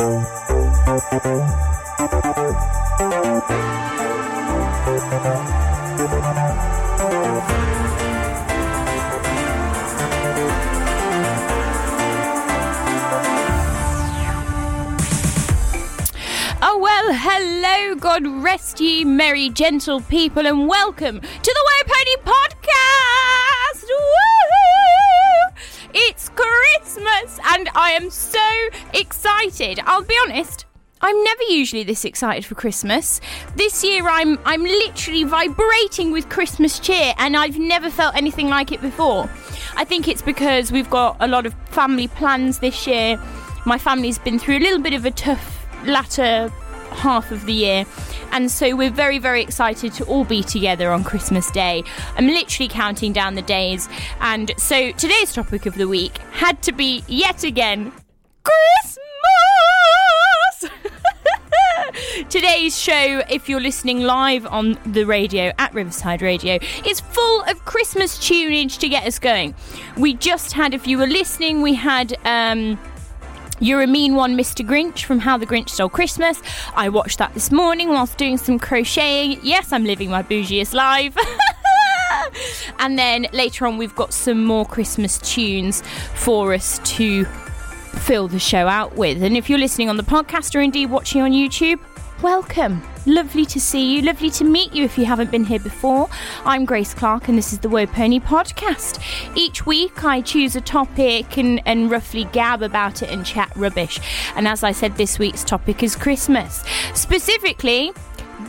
Oh, 0.00 0.04
well, 16.80 17.12
hello, 17.12 17.96
God 17.96 18.24
rest 18.40 18.78
ye, 18.80 19.04
merry, 19.04 19.48
gentle 19.50 20.00
people, 20.02 20.46
and 20.46 20.68
welcome 20.68 21.20
to 21.20 21.26
the 21.42 21.64
Way 21.66 21.87
excited. 29.42 29.80
I'll 29.86 30.02
be 30.02 30.16
honest. 30.24 30.64
I'm 31.00 31.22
never 31.22 31.42
usually 31.44 31.84
this 31.84 32.04
excited 32.04 32.44
for 32.44 32.56
Christmas. 32.56 33.20
This 33.54 33.84
year 33.84 34.08
I'm 34.08 34.38
I'm 34.44 34.64
literally 34.64 35.22
vibrating 35.22 36.10
with 36.10 36.28
Christmas 36.28 36.80
cheer 36.80 37.14
and 37.18 37.36
I've 37.36 37.58
never 37.58 37.88
felt 37.88 38.16
anything 38.16 38.48
like 38.48 38.72
it 38.72 38.80
before. 38.80 39.30
I 39.76 39.84
think 39.84 40.08
it's 40.08 40.22
because 40.22 40.72
we've 40.72 40.90
got 40.90 41.16
a 41.20 41.28
lot 41.28 41.46
of 41.46 41.54
family 41.66 42.08
plans 42.08 42.58
this 42.58 42.86
year. 42.86 43.16
My 43.64 43.78
family's 43.78 44.18
been 44.18 44.40
through 44.40 44.58
a 44.58 44.60
little 44.60 44.80
bit 44.80 44.92
of 44.92 45.04
a 45.04 45.12
tough 45.12 45.68
latter 45.84 46.48
half 46.90 47.30
of 47.30 47.46
the 47.46 47.52
year. 47.52 47.84
And 48.32 48.50
so 48.50 48.74
we're 48.74 48.90
very, 48.90 49.18
very 49.18 49.40
excited 49.40 49.92
to 49.94 50.04
all 50.04 50.24
be 50.24 50.42
together 50.42 50.90
on 50.90 51.04
Christmas 51.04 51.50
Day. 51.50 51.84
I'm 52.16 52.26
literally 52.26 52.68
counting 52.68 53.12
down 53.12 53.36
the 53.36 53.42
days. 53.42 53.88
And 54.20 54.52
so 54.58 54.90
today's 54.92 55.32
topic 55.32 55.64
of 55.64 55.76
the 55.76 55.86
week 55.86 56.18
had 56.32 56.60
to 56.62 56.72
be 56.72 57.04
yet 57.06 57.44
again 57.44 57.92
Christmas! 58.42 59.07
Today's 62.26 62.76
show, 62.76 63.22
if 63.30 63.48
you're 63.48 63.60
listening 63.60 64.00
live 64.00 64.44
on 64.46 64.76
the 64.84 65.04
radio 65.04 65.52
at 65.56 65.72
Riverside 65.72 66.20
Radio, 66.20 66.58
is 66.84 66.98
full 66.98 67.42
of 67.42 67.64
Christmas 67.64 68.18
tunage 68.18 68.78
to 68.78 68.88
get 68.88 69.06
us 69.06 69.20
going. 69.20 69.54
We 69.96 70.14
just 70.14 70.52
had, 70.52 70.74
if 70.74 70.86
you 70.86 70.98
were 70.98 71.06
listening, 71.06 71.62
we 71.62 71.74
had. 71.74 72.16
Um, 72.26 72.78
you're 73.60 73.82
a 73.82 73.86
Mean 73.86 74.14
One, 74.14 74.36
Mr. 74.36 74.66
Grinch 74.66 75.04
from 75.04 75.20
How 75.20 75.36
the 75.36 75.46
Grinch 75.46 75.70
Stole 75.70 75.88
Christmas. 75.88 76.40
I 76.74 76.88
watched 76.88 77.18
that 77.18 77.34
this 77.34 77.50
morning 77.50 77.88
whilst 77.88 78.16
doing 78.16 78.36
some 78.36 78.58
crocheting. 78.58 79.40
Yes, 79.42 79.72
I'm 79.72 79.84
living 79.84 80.10
my 80.10 80.22
bougiest 80.22 80.74
life. 80.74 81.16
and 82.78 82.98
then 82.98 83.26
later 83.32 83.66
on, 83.66 83.78
we've 83.78 83.94
got 83.96 84.12
some 84.12 84.44
more 84.44 84.64
Christmas 84.66 85.18
tunes 85.18 85.82
for 86.14 86.52
us 86.52 86.78
to 86.96 87.24
fill 87.24 88.28
the 88.28 88.38
show 88.38 88.68
out 88.68 88.96
with. 88.96 89.22
And 89.22 89.36
if 89.36 89.48
you're 89.50 89.58
listening 89.58 89.88
on 89.88 89.96
the 89.96 90.04
podcast 90.04 90.54
or 90.54 90.60
indeed 90.60 90.90
watching 90.90 91.20
on 91.22 91.32
YouTube, 91.32 91.80
welcome. 92.22 92.82
Lovely 93.06 93.46
to 93.46 93.60
see 93.60 93.94
you. 93.94 94.02
Lovely 94.02 94.30
to 94.30 94.44
meet 94.44 94.72
you 94.72 94.84
if 94.84 94.98
you 94.98 95.04
haven't 95.04 95.30
been 95.30 95.44
here 95.44 95.60
before. 95.60 96.08
I'm 96.44 96.64
Grace 96.64 96.92
Clark 96.92 97.28
and 97.28 97.38
this 97.38 97.52
is 97.52 97.60
the 97.60 97.68
Woe 97.68 97.86
Pony 97.86 98.18
podcast. 98.18 99.00
Each 99.36 99.64
week 99.66 100.04
I 100.04 100.20
choose 100.20 100.56
a 100.56 100.60
topic 100.60 101.38
and, 101.38 101.62
and 101.66 101.90
roughly 101.90 102.24
gab 102.24 102.62
about 102.62 103.02
it 103.02 103.10
and 103.10 103.24
chat 103.24 103.52
rubbish. 103.56 104.00
And 104.34 104.48
as 104.48 104.64
I 104.64 104.72
said, 104.72 104.96
this 104.96 105.18
week's 105.18 105.44
topic 105.44 105.82
is 105.82 105.94
Christmas. 105.94 106.64
Specifically, 106.94 107.92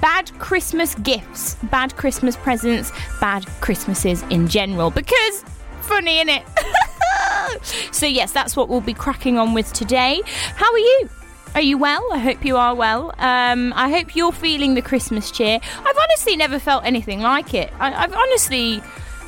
bad 0.01 0.31
Christmas 0.39 0.95
gifts, 0.95 1.55
bad 1.63 1.95
Christmas 1.95 2.35
presents, 2.37 2.91
bad 3.19 3.45
Christmases 3.61 4.23
in 4.23 4.47
general. 4.47 4.89
Because 4.89 5.43
funny, 5.81 6.23
innit? 6.23 6.43
so, 7.93 8.05
yes, 8.05 8.31
that's 8.31 8.55
what 8.55 8.67
we'll 8.67 8.81
be 8.81 8.93
cracking 8.93 9.37
on 9.37 9.53
with 9.53 9.71
today. 9.73 10.21
How 10.25 10.71
are 10.71 10.79
you? 10.79 11.09
Are 11.55 11.61
you 11.61 11.77
well? 11.77 12.07
I 12.13 12.19
hope 12.19 12.45
you 12.45 12.57
are 12.57 12.75
well. 12.75 13.13
Um, 13.17 13.73
I 13.75 13.89
hope 13.89 14.15
you're 14.15 14.31
feeling 14.31 14.75
the 14.75 14.81
Christmas 14.81 15.31
cheer. 15.31 15.59
I've 15.63 15.97
honestly 15.97 16.35
never 16.35 16.59
felt 16.59 16.85
anything 16.85 17.21
like 17.21 17.53
it. 17.53 17.73
I, 17.79 18.03
I've 18.03 18.13
honestly. 18.13 18.81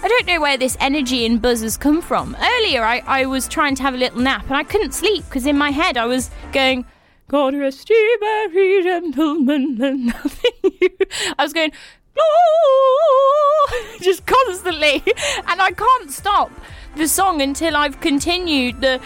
I 0.04 0.08
don't 0.08 0.26
know 0.26 0.42
where 0.42 0.58
this 0.58 0.76
energy 0.80 1.28
and 1.28 1.40
buzz 1.40 1.62
has 1.62 1.78
come 1.78 2.02
from. 2.02 2.36
Earlier, 2.42 2.84
I, 2.84 3.04
I 3.06 3.26
was 3.28 3.48
trying 3.48 3.76
to 3.76 3.84
have 3.84 3.94
a 3.94 3.98
little 3.98 4.20
nap 4.20 4.46
and 4.48 4.56
I 4.56 4.64
couldn't 4.64 4.94
sleep 4.96 5.24
because 5.26 5.46
in 5.46 5.56
my 5.56 5.70
head 5.70 5.96
I 5.96 6.06
was 6.06 6.32
going, 6.52 6.86
God 7.28 7.54
rest 7.56 7.88
ye 7.88 8.18
merry 8.20 8.82
gentlemen 8.82 9.78
and 9.82 10.08
nothing 10.08 10.52
you. 10.64 10.90
I 11.38 11.44
was 11.44 11.54
going, 11.54 11.72
just 14.02 14.26
constantly. 14.26 15.04
And 15.48 15.62
I 15.62 15.72
can't 15.72 16.12
stop 16.12 16.52
the 16.96 17.08
song 17.08 17.42
until 17.42 17.76
I've 17.78 18.00
continued 18.02 18.82
the 18.82 19.00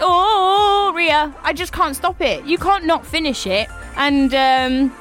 oh 0.00 0.92
Ria. 0.94 1.34
I 1.42 1.52
just 1.52 1.72
can't 1.72 1.96
stop 1.96 2.20
it. 2.20 2.44
You 2.44 2.58
can't 2.58 2.84
not 2.84 3.06
finish 3.06 3.46
it. 3.46 3.68
And 3.96 4.34
um, 4.34 4.96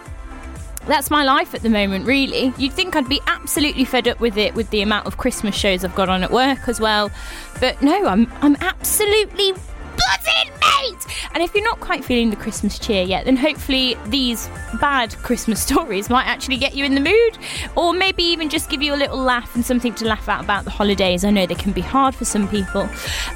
that's 0.87 1.11
my 1.11 1.23
life 1.23 1.53
at 1.53 1.61
the 1.61 1.69
moment, 1.69 2.05
really. 2.05 2.53
You'd 2.57 2.73
think 2.73 2.95
I'd 2.95 3.07
be 3.07 3.21
absolutely 3.27 3.85
fed 3.85 4.07
up 4.07 4.19
with 4.19 4.37
it 4.37 4.55
with 4.55 4.69
the 4.71 4.81
amount 4.81 5.05
of 5.05 5.17
Christmas 5.17 5.55
shows 5.55 5.85
I've 5.85 5.95
got 5.95 6.09
on 6.09 6.23
at 6.23 6.31
work 6.31 6.67
as 6.67 6.79
well. 6.79 7.11
But 7.59 7.81
no, 7.81 8.05
I'm 8.07 8.31
I'm 8.41 8.55
absolutely 8.59 9.53
buzzing, 10.09 10.51
mate! 10.59 11.05
And 11.33 11.43
if 11.43 11.53
you're 11.53 11.63
not 11.63 11.79
quite 11.79 12.03
feeling 12.03 12.29
the 12.29 12.35
Christmas 12.35 12.79
cheer 12.79 13.03
yet, 13.03 13.25
then 13.25 13.35
hopefully 13.35 13.95
these 14.07 14.49
bad 14.79 15.15
Christmas 15.17 15.61
stories 15.67 16.09
might 16.09 16.25
actually 16.25 16.57
get 16.57 16.75
you 16.75 16.85
in 16.85 16.95
the 16.95 17.01
mood, 17.01 17.37
or 17.75 17.93
maybe 17.93 18.23
even 18.23 18.49
just 18.49 18.69
give 18.69 18.81
you 18.81 18.93
a 18.93 18.97
little 18.97 19.17
laugh 19.17 19.53
and 19.55 19.65
something 19.65 19.93
to 19.95 20.05
laugh 20.05 20.27
at 20.27 20.43
about 20.43 20.65
the 20.65 20.71
holidays. 20.71 21.23
I 21.23 21.29
know 21.29 21.45
they 21.45 21.55
can 21.55 21.71
be 21.71 21.81
hard 21.81 22.15
for 22.15 22.25
some 22.25 22.47
people. 22.47 22.81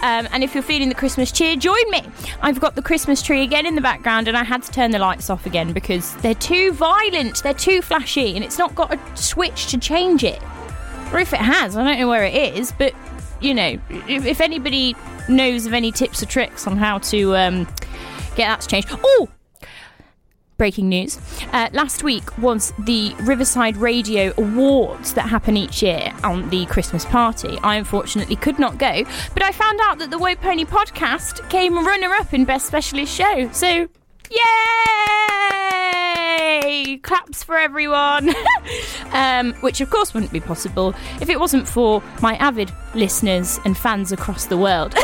Um, 0.02 0.28
and 0.32 0.44
if 0.44 0.54
you're 0.54 0.64
feeling 0.64 0.90
the 0.90 0.96
Christmas 0.96 1.32
cheer, 1.32 1.56
join 1.56 1.90
me. 1.92 2.04
I've 2.42 2.60
got 2.60 2.76
the 2.76 2.82
Christmas 2.82 3.22
tree 3.22 3.44
again 3.44 3.66
in 3.66 3.76
the 3.76 3.82
background, 3.82 4.28
and 4.28 4.38
I 4.38 4.44
had 4.44 4.64
to 4.64 4.72
turn 4.72 4.92
the 4.92 5.00
lights 5.00 5.30
off 5.30 5.46
again 5.46 5.74
because 5.74 6.16
they're 6.18 6.36
too 6.36 6.74
violent, 6.74 7.44
they're 7.44 7.54
too 7.54 7.82
flashy, 7.82 8.36
and 8.36 8.44
it's 8.44 8.58
not 8.58 8.74
got 8.76 8.94
a 8.94 9.18
switch 9.18 9.68
to 9.68 9.78
change 9.78 10.24
it. 10.24 10.42
Or 11.12 11.20
if 11.20 11.32
it 11.32 11.40
has, 11.40 11.78
I 11.78 11.84
don't 11.84 12.00
know 12.00 12.08
where 12.08 12.26
it 12.26 12.56
is, 12.56 12.72
but 12.72 12.94
you 13.44 13.54
know, 13.54 13.78
if, 13.90 14.42
anybody 14.42 14.96
knows 15.28 15.66
of 15.66 15.74
any 15.74 15.92
tips 15.92 16.24
or 16.24 16.26
tricks 16.26 16.66
on 16.66 16.78
how 16.78 16.98
to 17.00 17.36
um, 17.36 17.66
get 18.36 18.48
that 18.48 18.62
to 18.62 18.68
change. 18.68 18.86
Oh! 18.92 19.30
Breaking 20.58 20.88
news. 20.88 21.20
Uh, 21.52 21.70
last 21.74 22.04
week 22.04 22.38
was 22.38 22.74
the 22.80 23.14
Riverside 23.22 23.76
Radio 23.76 24.34
Awards 24.38 25.14
that 25.16 25.28
happen 25.28 25.58
each 25.58 25.82
year 25.82 26.14
on 26.24 26.50
the 26.50 26.66
Christmas 26.68 27.06
party. 27.06 27.58
I 27.64 27.76
unfortunately 27.76 28.36
could 28.36 28.60
not 28.60 28.78
go, 28.78 29.04
but 29.34 29.44
I 29.44 29.52
found 29.52 29.80
out 29.84 29.98
that 30.00 30.10
the 30.10 30.18
Woe 30.18 30.36
Pony 30.36 30.64
podcast 30.64 31.50
came 31.50 31.86
runner 31.86 32.14
up 32.14 32.34
in 32.34 32.46
Best 32.46 32.68
Specialist 32.68 33.14
Show. 33.14 33.50
So, 33.52 33.90
yay! 34.30 35.63
Claps 37.04 37.44
for 37.44 37.58
everyone. 37.58 38.34
um, 39.12 39.54
which, 39.56 39.82
of 39.82 39.90
course, 39.90 40.14
wouldn't 40.14 40.32
be 40.32 40.40
possible 40.40 40.94
if 41.22 41.30
it 41.30 41.40
wasn't 41.40 41.68
for 41.68 42.04
my 42.22 42.36
avid 42.36 42.72
listeners 42.94 43.60
and 43.66 43.78
fans 43.78 44.12
across 44.12 44.46
the 44.46 44.58
world. 44.58 44.96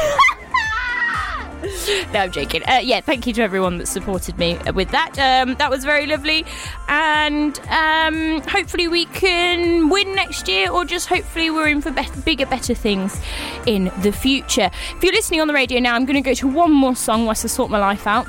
no, 2.13 2.19
I'm 2.19 2.31
joking. 2.31 2.63
Uh, 2.63 2.79
yeah, 2.81 3.01
thank 3.01 3.27
you 3.27 3.33
to 3.33 3.41
everyone 3.41 3.77
that 3.77 3.87
supported 3.87 4.37
me 4.37 4.57
with 4.73 4.89
that. 4.91 5.17
Um, 5.17 5.55
that 5.55 5.69
was 5.69 5.83
very 5.83 6.05
lovely. 6.05 6.45
And 6.87 7.59
um, 7.69 8.41
hopefully 8.41 8.87
we 8.87 9.05
can 9.05 9.89
win 9.89 10.15
next 10.15 10.47
year, 10.47 10.71
or 10.71 10.85
just 10.85 11.07
hopefully 11.07 11.49
we're 11.49 11.67
in 11.67 11.81
for 11.81 11.91
better, 11.91 12.19
bigger, 12.21 12.45
better 12.45 12.73
things 12.73 13.19
in 13.65 13.91
the 14.01 14.11
future. 14.11 14.69
If 14.95 15.03
you're 15.03 15.13
listening 15.13 15.41
on 15.41 15.47
the 15.47 15.53
radio 15.53 15.79
now, 15.79 15.95
I'm 15.95 16.05
going 16.05 16.21
to 16.21 16.27
go 16.27 16.33
to 16.35 16.47
one 16.47 16.71
more 16.71 16.95
song 16.95 17.25
whilst 17.25 17.43
I 17.45 17.47
sort 17.47 17.69
my 17.69 17.79
life 17.79 18.07
out 18.07 18.27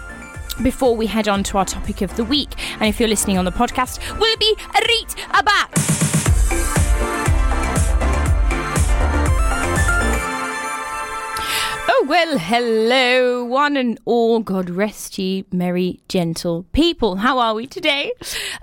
before 0.54 0.96
we 0.96 1.06
head 1.06 1.28
on 1.28 1.42
to 1.44 1.58
our 1.58 1.64
topic 1.64 2.02
of 2.02 2.14
the 2.16 2.24
week. 2.24 2.50
And 2.74 2.88
if 2.88 2.98
you're 2.98 3.08
listening 3.08 3.38
on 3.38 3.44
the 3.44 3.52
podcast, 3.52 3.98
we'll 4.18 4.36
be 4.38 4.56
Reet 4.88 5.14
Aback? 5.34 5.99
Well, 12.10 12.38
hello, 12.38 13.44
one 13.44 13.76
and 13.76 13.96
all. 14.04 14.40
God 14.40 14.68
rest 14.68 15.16
ye, 15.16 15.44
merry, 15.52 16.00
gentle 16.08 16.64
people. 16.72 17.14
How 17.14 17.38
are 17.38 17.54
we 17.54 17.68
today? 17.68 18.12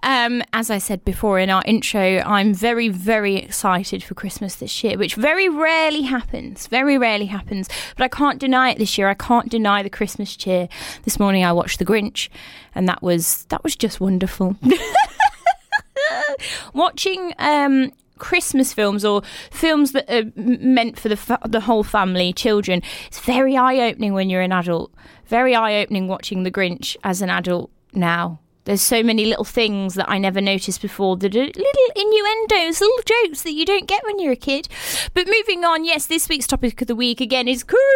Um, 0.03 0.43
as 0.51 0.69
I 0.69 0.79
said 0.79 1.05
before 1.05 1.39
in 1.39 1.49
our 1.49 1.63
intro, 1.65 2.21
I'm 2.25 2.53
very, 2.53 2.89
very 2.89 3.37
excited 3.37 4.03
for 4.03 4.15
Christmas 4.15 4.55
this 4.55 4.83
year, 4.83 4.97
which 4.97 5.15
very 5.15 5.47
rarely 5.47 6.01
happens. 6.01 6.67
Very 6.67 6.97
rarely 6.97 7.27
happens. 7.27 7.69
But 7.95 8.03
I 8.03 8.09
can't 8.09 8.37
deny 8.37 8.71
it 8.71 8.79
this 8.79 8.97
year. 8.97 9.07
I 9.07 9.13
can't 9.13 9.47
deny 9.47 9.81
the 9.81 9.89
Christmas 9.89 10.35
cheer. 10.35 10.67
This 11.03 11.17
morning 11.17 11.45
I 11.45 11.53
watched 11.53 11.79
The 11.79 11.85
Grinch, 11.85 12.27
and 12.75 12.85
that 12.89 13.01
was 13.01 13.45
that 13.45 13.63
was 13.63 13.77
just 13.77 14.01
wonderful. 14.01 14.57
Watching 16.73 17.33
um, 17.39 17.93
Christmas 18.17 18.73
films 18.73 19.05
or 19.05 19.21
films 19.51 19.91
that 19.93 20.09
are 20.09 20.31
meant 20.35 20.99
for 20.99 21.09
the 21.09 21.17
fa- 21.17 21.39
the 21.45 21.61
whole 21.61 21.83
family, 21.83 22.33
children. 22.33 22.81
It's 23.07 23.19
very 23.19 23.55
eye 23.57 23.79
opening 23.79 24.13
when 24.13 24.29
you're 24.29 24.41
an 24.41 24.51
adult. 24.51 24.91
Very 25.27 25.55
eye 25.55 25.81
opening 25.81 26.07
watching 26.07 26.43
The 26.43 26.51
Grinch 26.51 26.95
as 27.03 27.21
an 27.21 27.29
adult 27.29 27.69
now. 27.93 28.39
There's 28.65 28.81
so 28.81 29.01
many 29.01 29.23
little 29.23 29.45
things 29.45 29.93
that 29.93 30.09
I 30.09 30.17
never 30.17 30.41
noticed 30.41 30.81
before. 30.81 31.15
That 31.15 31.33
are 31.35 31.39
little 31.39 31.91
innuendos, 31.95 32.81
little 32.81 33.03
jokes 33.05 33.43
that 33.43 33.53
you 33.53 33.65
don't 33.65 33.87
get 33.87 34.03
when 34.03 34.19
you're 34.19 34.33
a 34.33 34.35
kid. 34.35 34.67
But 35.13 35.25
moving 35.27 35.63
on, 35.63 35.85
yes, 35.85 36.05
this 36.05 36.27
week's 36.27 36.47
topic 36.47 36.81
of 36.81 36.87
the 36.87 36.95
week 36.95 37.21
again 37.21 37.47
is 37.47 37.63
Christmas. 37.63 37.87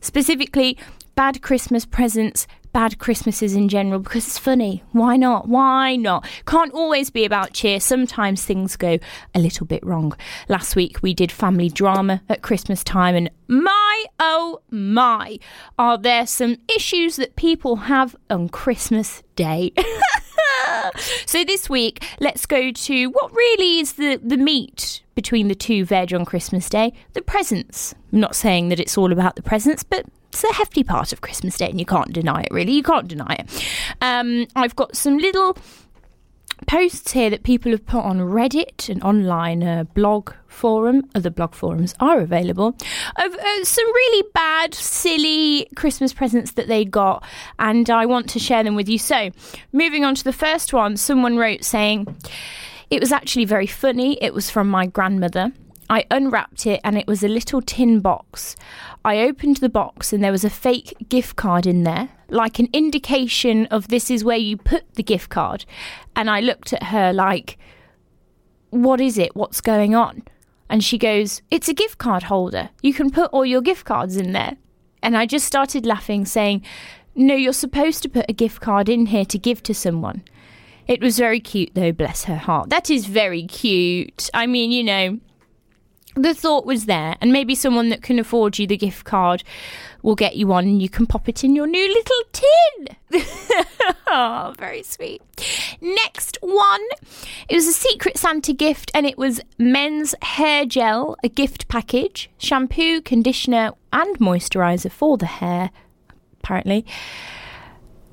specifically 0.00 0.76
bad 1.14 1.42
Christmas 1.42 1.84
presents, 1.86 2.46
bad 2.72 2.98
Christmases 2.98 3.54
in 3.54 3.68
general 3.68 4.00
because 4.00 4.26
it's 4.26 4.38
funny. 4.38 4.82
Why 4.92 5.16
not? 5.16 5.48
Why 5.48 5.96
not? 5.96 6.26
Can't 6.46 6.72
always 6.72 7.10
be 7.10 7.24
about 7.24 7.52
cheer. 7.52 7.80
Sometimes 7.80 8.44
things 8.44 8.76
go 8.76 8.98
a 9.34 9.40
little 9.40 9.66
bit 9.66 9.84
wrong. 9.84 10.14
Last 10.48 10.76
week 10.76 11.02
we 11.02 11.14
did 11.14 11.32
family 11.32 11.68
drama 11.68 12.22
at 12.28 12.42
Christmas 12.42 12.84
time, 12.84 13.14
and 13.14 13.30
my 13.48 14.04
oh 14.18 14.60
my, 14.70 15.38
are 15.78 15.98
there 15.98 16.26
some 16.26 16.56
issues 16.74 17.16
that 17.16 17.36
people 17.36 17.76
have 17.76 18.14
on 18.28 18.48
Christmas 18.48 19.22
Day? 19.36 19.72
so 21.26 21.44
this 21.44 21.68
week, 21.68 22.04
let's 22.20 22.46
go 22.46 22.70
to 22.70 23.06
what 23.06 23.32
really 23.32 23.80
is 23.80 23.94
the, 23.94 24.16
the 24.22 24.36
meat 24.36 25.02
between 25.14 25.48
the 25.48 25.54
two 25.54 25.84
veg 25.84 26.14
on 26.14 26.24
Christmas 26.24 26.68
Day 26.68 26.92
the 27.12 27.22
presents. 27.22 27.94
I'm 28.12 28.20
not 28.20 28.36
saying 28.36 28.68
that 28.68 28.80
it's 28.80 28.96
all 28.96 29.12
about 29.12 29.36
the 29.36 29.42
presents, 29.42 29.82
but 29.82 30.06
it's 30.30 30.44
a 30.44 30.52
hefty 30.54 30.84
part 30.84 31.12
of 31.12 31.20
Christmas 31.20 31.56
Day, 31.56 31.68
and 31.68 31.80
you 31.80 31.84
can't 31.84 32.12
deny 32.12 32.42
it, 32.42 32.48
really. 32.52 32.72
You 32.72 32.84
can't 32.84 33.08
deny 33.08 33.36
it. 33.40 33.66
Um, 34.00 34.46
I've 34.54 34.76
got 34.76 34.96
some 34.96 35.18
little 35.18 35.58
posts 36.68 37.10
here 37.10 37.30
that 37.30 37.42
people 37.42 37.72
have 37.72 37.84
put 37.84 38.04
on 38.04 38.18
Reddit, 38.18 38.88
an 38.88 39.02
online 39.02 39.64
uh, 39.64 39.84
blog 39.84 40.32
forum. 40.46 41.10
Other 41.16 41.30
blog 41.30 41.54
forums 41.54 41.94
are 41.98 42.20
available 42.20 42.68
of 43.16 43.34
uh, 43.34 43.64
some 43.64 43.86
really 43.86 44.28
bad, 44.32 44.72
silly 44.72 45.68
Christmas 45.74 46.12
presents 46.12 46.52
that 46.52 46.68
they 46.68 46.84
got, 46.84 47.24
and 47.58 47.90
I 47.90 48.06
want 48.06 48.30
to 48.30 48.38
share 48.38 48.62
them 48.62 48.76
with 48.76 48.88
you. 48.88 48.98
So, 48.98 49.30
moving 49.72 50.04
on 50.04 50.14
to 50.14 50.22
the 50.22 50.32
first 50.32 50.72
one, 50.72 50.96
someone 50.96 51.38
wrote 51.38 51.64
saying 51.64 52.06
it 52.88 53.00
was 53.00 53.10
actually 53.10 53.46
very 53.46 53.66
funny. 53.66 54.16
It 54.22 54.32
was 54.32 54.48
from 54.48 54.68
my 54.68 54.86
grandmother. 54.86 55.52
I 55.90 56.04
unwrapped 56.08 56.66
it 56.66 56.80
and 56.84 56.96
it 56.96 57.08
was 57.08 57.24
a 57.24 57.28
little 57.28 57.60
tin 57.60 57.98
box. 57.98 58.54
I 59.04 59.20
opened 59.20 59.58
the 59.58 59.68
box 59.68 60.12
and 60.12 60.22
there 60.22 60.32
was 60.32 60.44
a 60.44 60.50
fake 60.50 60.94
gift 61.08 61.36
card 61.36 61.66
in 61.66 61.84
there, 61.84 62.10
like 62.28 62.58
an 62.58 62.68
indication 62.72 63.66
of 63.66 63.88
this 63.88 64.10
is 64.10 64.24
where 64.24 64.36
you 64.36 64.56
put 64.56 64.94
the 64.94 65.02
gift 65.02 65.30
card. 65.30 65.64
And 66.14 66.28
I 66.28 66.40
looked 66.40 66.72
at 66.72 66.84
her 66.84 67.12
like, 67.12 67.58
What 68.70 69.00
is 69.00 69.16
it? 69.16 69.34
What's 69.34 69.60
going 69.60 69.94
on? 69.94 70.22
And 70.68 70.84
she 70.84 70.98
goes, 70.98 71.40
It's 71.50 71.68
a 71.68 71.74
gift 71.74 71.98
card 71.98 72.24
holder. 72.24 72.70
You 72.82 72.92
can 72.92 73.10
put 73.10 73.30
all 73.32 73.46
your 73.46 73.62
gift 73.62 73.86
cards 73.86 74.16
in 74.16 74.32
there. 74.32 74.56
And 75.02 75.16
I 75.16 75.24
just 75.24 75.46
started 75.46 75.86
laughing, 75.86 76.26
saying, 76.26 76.62
No, 77.14 77.34
you're 77.34 77.54
supposed 77.54 78.02
to 78.02 78.08
put 78.08 78.26
a 78.28 78.34
gift 78.34 78.60
card 78.60 78.88
in 78.88 79.06
here 79.06 79.24
to 79.24 79.38
give 79.38 79.62
to 79.64 79.74
someone. 79.74 80.22
It 80.86 81.00
was 81.00 81.18
very 81.18 81.40
cute, 81.40 81.70
though, 81.74 81.92
bless 81.92 82.24
her 82.24 82.36
heart. 82.36 82.68
That 82.68 82.90
is 82.90 83.06
very 83.06 83.46
cute. 83.46 84.28
I 84.34 84.46
mean, 84.46 84.72
you 84.72 84.82
know, 84.84 85.20
the 86.14 86.34
thought 86.34 86.66
was 86.66 86.86
there, 86.86 87.16
and 87.20 87.32
maybe 87.32 87.54
someone 87.54 87.88
that 87.90 88.02
can 88.02 88.18
afford 88.18 88.58
you 88.58 88.66
the 88.66 88.76
gift 88.76 89.04
card 89.04 89.44
will 90.02 90.14
get 90.14 90.36
you 90.36 90.46
one 90.46 90.64
and 90.64 90.82
you 90.82 90.88
can 90.88 91.06
pop 91.06 91.28
it 91.28 91.44
in 91.44 91.54
your 91.54 91.66
new 91.66 91.88
little 91.88 92.22
tin. 92.32 92.96
oh, 94.08 94.54
very 94.58 94.82
sweet. 94.82 95.22
Next 95.80 96.38
one. 96.40 96.80
It 97.48 97.54
was 97.54 97.66
a 97.66 97.72
secret 97.72 98.16
Santa 98.16 98.52
gift 98.52 98.90
and 98.94 99.06
it 99.06 99.18
was 99.18 99.40
men's 99.58 100.14
hair 100.22 100.64
gel, 100.64 101.16
a 101.22 101.28
gift 101.28 101.68
package, 101.68 102.30
shampoo, 102.38 103.00
conditioner, 103.02 103.72
and 103.92 104.18
moisturizer 104.18 104.90
for 104.90 105.16
the 105.16 105.26
hair, 105.26 105.70
apparently. 106.42 106.86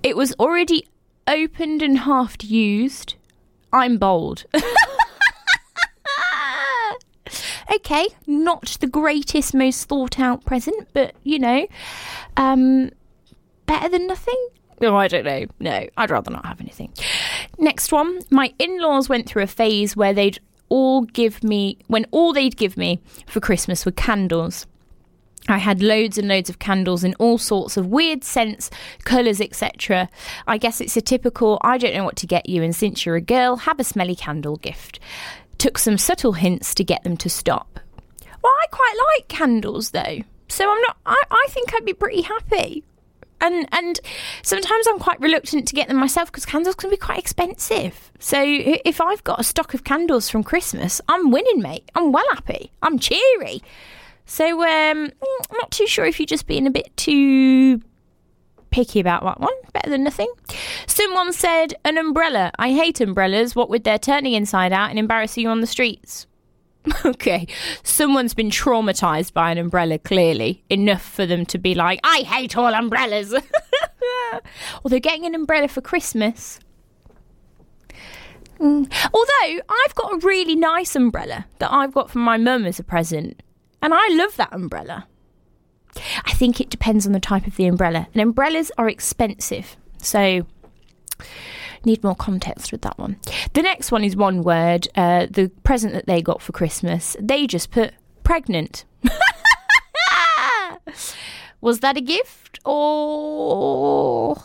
It 0.04 0.18
was 0.18 0.34
already 0.40 0.88
opened 1.28 1.82
and 1.82 2.00
half 2.00 2.44
used. 2.44 3.16
I'm 3.72 3.98
bold. 3.98 4.46
okay, 7.74 8.08
not 8.26 8.78
the 8.80 8.88
greatest, 8.88 9.54
most 9.54 9.88
thought 9.88 10.20
out 10.20 10.46
present, 10.46 10.88
but 10.94 11.16
you 11.24 11.40
know, 11.40 11.68
um, 12.36 12.92
better 13.66 13.90
than 13.90 14.08
nothing. 14.08 14.48
Oh, 14.82 14.96
I 14.96 15.08
don't 15.08 15.26
know. 15.26 15.46
No, 15.60 15.88
I'd 15.98 16.12
rather 16.12 16.32
not 16.32 16.46
have 16.46 16.62
anything. 16.62 16.94
Next 17.58 17.92
one. 17.92 18.20
My 18.30 18.54
in 18.60 18.80
laws 18.80 19.10
went 19.10 19.28
through 19.28 19.44
a 19.44 19.48
phase 19.48 19.96
where 19.96 20.14
they'd 20.14 20.40
all 20.70 21.02
give 21.04 21.44
me, 21.44 21.80
when 21.88 22.06
all 22.12 22.34
they'd 22.34 22.58
give 22.58 22.78
me 22.78 23.02
for 23.26 23.40
Christmas 23.40 23.86
were 23.86 23.92
candles. 23.92 24.68
I 25.50 25.58
had 25.60 25.82
loads 25.82 26.18
and 26.18 26.28
loads 26.28 26.50
of 26.50 26.60
candles 26.60 27.04
in 27.04 27.16
all 27.16 27.38
sorts 27.38 27.78
of 27.78 27.88
weird 27.88 28.24
scents, 28.24 28.70
colours, 29.06 29.40
etc. 29.40 30.10
I 30.46 30.58
guess 30.58 30.82
it's 30.82 30.98
a 30.98 31.02
typical 31.02 31.58
I 31.62 31.78
don't 31.78 31.94
know 31.94 32.04
what 32.04 32.18
to 32.18 32.28
get 32.28 32.50
you, 32.50 32.62
and 32.62 32.76
since 32.76 33.06
you're 33.06 33.16
a 33.16 33.22
girl, 33.22 33.56
have 33.58 33.80
a 33.80 33.84
smelly 33.84 34.16
candle 34.16 34.58
gift 34.58 35.00
took 35.58 35.78
some 35.78 35.98
subtle 35.98 36.34
hints 36.34 36.74
to 36.76 36.84
get 36.84 37.04
them 37.04 37.18
to 37.18 37.30
stop. 37.30 37.80
Well, 38.42 38.54
I 38.64 38.66
quite 38.72 38.96
like 39.18 39.28
candles 39.28 39.92
though, 39.92 40.20
so 40.48 40.72
I'm 40.72 40.82
not. 40.82 40.98
I, 41.06 41.22
I 41.30 41.46
think 41.50 41.74
I'd 41.74 41.86
be 41.86 41.94
pretty 41.94 42.22
happy. 42.22 42.84
And 43.40 43.68
and 43.72 44.00
sometimes 44.42 44.88
I'm 44.88 45.00
quite 45.00 45.20
reluctant 45.20 45.68
to 45.68 45.76
get 45.76 45.88
them 45.88 45.98
myself 45.98 46.32
because 46.32 46.46
candles 46.46 46.76
can 46.76 46.90
be 46.90 46.98
quite 46.98 47.20
expensive. 47.20 48.12
So 48.20 48.42
if 48.44 49.00
I've 49.00 49.24
got 49.24 49.40
a 49.40 49.44
stock 49.44 49.74
of 49.74 49.84
candles 49.84 50.30
from 50.30 50.44
Christmas, 50.44 51.02
I'm 51.08 51.30
winning, 51.30 51.62
mate. 51.62 51.90
I'm 51.94 52.12
well 52.12 52.26
happy. 52.32 52.72
I'm 52.82 52.98
cheery. 52.98 53.62
So 54.26 54.62
um, 54.62 55.12
I'm 55.22 55.58
not 55.58 55.72
too 55.72 55.88
sure 55.88 56.06
if 56.06 56.20
you're 56.20 56.26
just 56.26 56.48
being 56.48 56.68
a 56.68 56.72
bit 56.72 56.96
too 56.98 57.82
picky 58.70 59.00
about 59.00 59.24
that 59.24 59.40
one. 59.40 59.54
Better 59.74 59.90
than 59.90 60.04
nothing. 60.04 60.32
Someone 60.88 61.34
said 61.34 61.76
an 61.84 61.98
umbrella. 61.98 62.52
I 62.58 62.72
hate 62.72 63.02
umbrellas, 63.02 63.56
what 63.56 63.70
with 63.70 63.84
their 63.84 64.00
turning 64.00 64.34
inside 64.34 64.74
out 64.74 64.90
and 64.90 65.00
embarrassing 65.00 65.44
you 65.44 65.50
on 65.50 65.62
the 65.62 65.68
streets. 65.68 66.28
okay, 67.06 67.48
someone's 67.84 68.34
been 68.34 68.50
traumatized 68.50 69.34
by 69.34 69.52
an 69.52 69.58
umbrella, 69.58 70.00
clearly. 70.00 70.64
Enough 70.70 71.02
for 71.02 71.26
them 71.26 71.46
to 71.48 71.58
be 71.58 71.76
like, 71.76 72.00
I 72.04 72.20
hate 72.20 72.58
all 72.58 72.74
umbrellas. 72.74 73.34
Although 74.84 75.00
getting 75.00 75.26
an 75.26 75.36
umbrella 75.36 75.68
for 75.68 75.82
Christmas. 75.82 76.60
Mm. 78.60 78.92
Although 79.14 79.62
I've 79.70 79.96
got 79.96 80.14
a 80.14 80.26
really 80.26 80.56
nice 80.56 80.96
umbrella 80.96 81.46
that 81.60 81.72
I've 81.72 81.94
got 81.94 82.10
from 82.10 82.22
my 82.22 82.38
mum 82.38 82.66
as 82.66 82.80
a 82.80 82.84
present, 82.84 83.42
and 83.82 83.94
I 83.94 84.08
love 84.10 84.36
that 84.38 84.52
umbrella. 84.52 85.08
I 86.26 86.34
think 86.34 86.60
it 86.60 86.70
depends 86.70 87.06
on 87.06 87.14
the 87.14 87.20
type 87.20 87.48
of 87.48 87.56
the 87.56 87.66
umbrella. 87.66 88.08
And 88.14 88.22
umbrellas 88.22 88.72
are 88.78 88.90
expensive. 88.90 89.78
So 89.98 90.46
need 91.86 92.04
more 92.04 92.16
context 92.16 92.72
with 92.72 92.82
that 92.82 92.98
one. 92.98 93.18
The 93.54 93.62
next 93.62 93.92
one 93.92 94.04
is 94.04 94.16
one 94.16 94.44
word. 94.44 94.88
Uh, 94.96 95.28
the 95.30 95.50
present 95.64 95.94
that 95.94 96.06
they 96.06 96.22
got 96.22 96.42
for 96.42 96.52
Christmas, 96.52 97.16
they 97.20 97.48
just 97.48 97.72
put 97.72 97.94
pregnant. 98.24 98.86
was 101.62 101.80
that 101.80 101.98
a 101.98 102.02
gift 102.02 102.60
or 102.66 104.36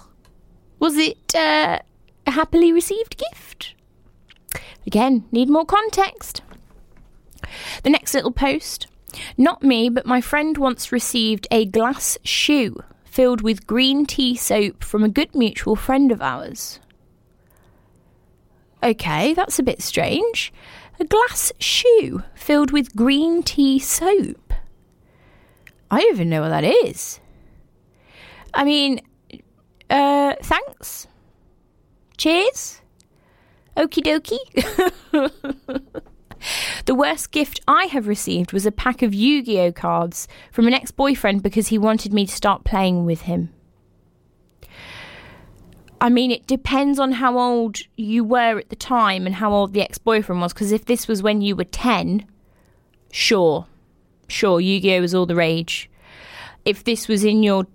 was 0.78 0.96
it 0.96 1.34
uh, 1.34 1.78
a 2.26 2.30
happily 2.30 2.72
received 2.72 3.16
gift? 3.16 3.74
Again, 4.86 5.24
need 5.30 5.48
more 5.48 5.64
context. 5.64 6.42
The 7.82 7.90
next 7.90 8.14
little 8.14 8.32
post 8.32 8.86
not 9.36 9.62
me, 9.62 9.88
but 9.88 10.06
my 10.06 10.20
friend 10.20 10.56
once 10.58 10.92
received 10.92 11.46
a 11.50 11.66
glass 11.66 12.18
shoe 12.24 12.82
filled 13.04 13.42
with 13.42 13.66
green 13.66 14.06
tea 14.06 14.36
soap 14.36 14.82
from 14.82 15.04
a 15.04 15.08
good 15.08 15.34
mutual 15.34 15.76
friend 15.76 16.10
of 16.10 16.22
ours. 16.22 16.80
Okay, 18.82 19.34
that's 19.34 19.58
a 19.58 19.62
bit 19.62 19.82
strange. 19.82 20.52
A 20.98 21.04
glass 21.04 21.52
shoe 21.58 22.22
filled 22.34 22.72
with 22.72 22.96
green 22.96 23.42
tea 23.42 23.78
soap. 23.78 24.54
I 25.90 26.00
don't 26.00 26.14
even 26.14 26.30
know 26.30 26.40
what 26.40 26.48
that 26.48 26.64
is. 26.64 27.20
I 28.54 28.64
mean, 28.64 29.00
uh, 29.90 30.34
thanks. 30.42 31.06
Cheers. 32.16 32.80
Okie 33.76 34.02
dokie. 34.02 36.00
The 36.84 36.94
worst 36.94 37.30
gift 37.30 37.60
I 37.68 37.84
have 37.86 38.08
received 38.08 38.52
was 38.52 38.66
a 38.66 38.72
pack 38.72 39.02
of 39.02 39.14
Yu 39.14 39.42
Gi 39.42 39.60
Oh 39.60 39.72
cards 39.72 40.28
from 40.50 40.66
an 40.66 40.74
ex 40.74 40.90
boyfriend 40.90 41.42
because 41.42 41.68
he 41.68 41.78
wanted 41.78 42.12
me 42.12 42.26
to 42.26 42.34
start 42.34 42.64
playing 42.64 43.04
with 43.04 43.22
him. 43.22 43.50
I 46.00 46.08
mean, 46.08 46.32
it 46.32 46.48
depends 46.48 46.98
on 46.98 47.12
how 47.12 47.38
old 47.38 47.78
you 47.96 48.24
were 48.24 48.58
at 48.58 48.70
the 48.70 48.76
time 48.76 49.24
and 49.24 49.36
how 49.36 49.52
old 49.52 49.72
the 49.72 49.82
ex 49.82 49.98
boyfriend 49.98 50.40
was. 50.40 50.52
Because 50.52 50.72
if 50.72 50.86
this 50.86 51.06
was 51.06 51.22
when 51.22 51.42
you 51.42 51.54
were 51.54 51.64
10, 51.64 52.26
sure, 53.12 53.66
sure, 54.26 54.60
Yu 54.60 54.80
Gi 54.80 54.96
Oh 54.96 55.00
was 55.00 55.14
all 55.14 55.26
the 55.26 55.36
rage. 55.36 55.88
If 56.64 56.84
this 56.84 57.06
was 57.06 57.24
in 57.24 57.42
your 57.42 57.66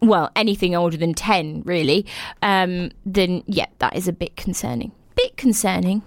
well, 0.00 0.30
anything 0.36 0.74
older 0.74 0.98
than 0.98 1.14
10, 1.14 1.62
really, 1.64 2.04
um, 2.42 2.90
then 3.06 3.42
yeah, 3.46 3.66
that 3.78 3.96
is 3.96 4.06
a 4.06 4.12
bit 4.12 4.36
concerning. 4.36 4.92
Bit 5.16 5.38
concerning. 5.38 6.02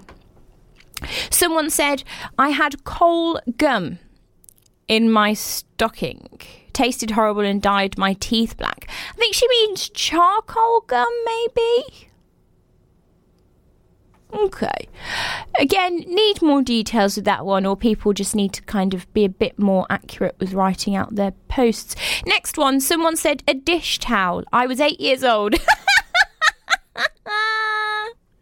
Someone 1.29 1.69
said, 1.69 2.03
I 2.37 2.49
had 2.49 2.83
coal 2.83 3.39
gum 3.57 3.99
in 4.87 5.11
my 5.11 5.33
stocking. 5.33 6.39
Tasted 6.73 7.11
horrible 7.11 7.41
and 7.41 7.61
dyed 7.61 7.97
my 7.97 8.13
teeth 8.13 8.57
black. 8.57 8.87
I 9.09 9.13
think 9.17 9.33
she 9.33 9.47
means 9.47 9.89
charcoal 9.89 10.81
gum, 10.81 11.07
maybe? 11.25 12.07
Okay. 14.33 14.87
Again, 15.59 15.97
need 15.99 16.41
more 16.41 16.61
details 16.61 17.15
with 17.15 17.25
that 17.25 17.45
one, 17.45 17.65
or 17.65 17.77
people 17.77 18.13
just 18.13 18.35
need 18.35 18.53
to 18.53 18.61
kind 18.63 18.93
of 18.93 19.11
be 19.13 19.25
a 19.25 19.29
bit 19.29 19.57
more 19.57 19.85
accurate 19.89 20.35
with 20.39 20.53
writing 20.53 20.95
out 20.95 21.15
their 21.15 21.31
posts. 21.47 21.95
Next 22.25 22.57
one, 22.57 22.81
someone 22.81 23.15
said 23.15 23.41
a 23.47 23.53
dish 23.53 23.99
towel. 23.99 24.43
I 24.51 24.67
was 24.67 24.81
eight 24.81 24.99
years 24.99 25.23
old. 25.23 25.55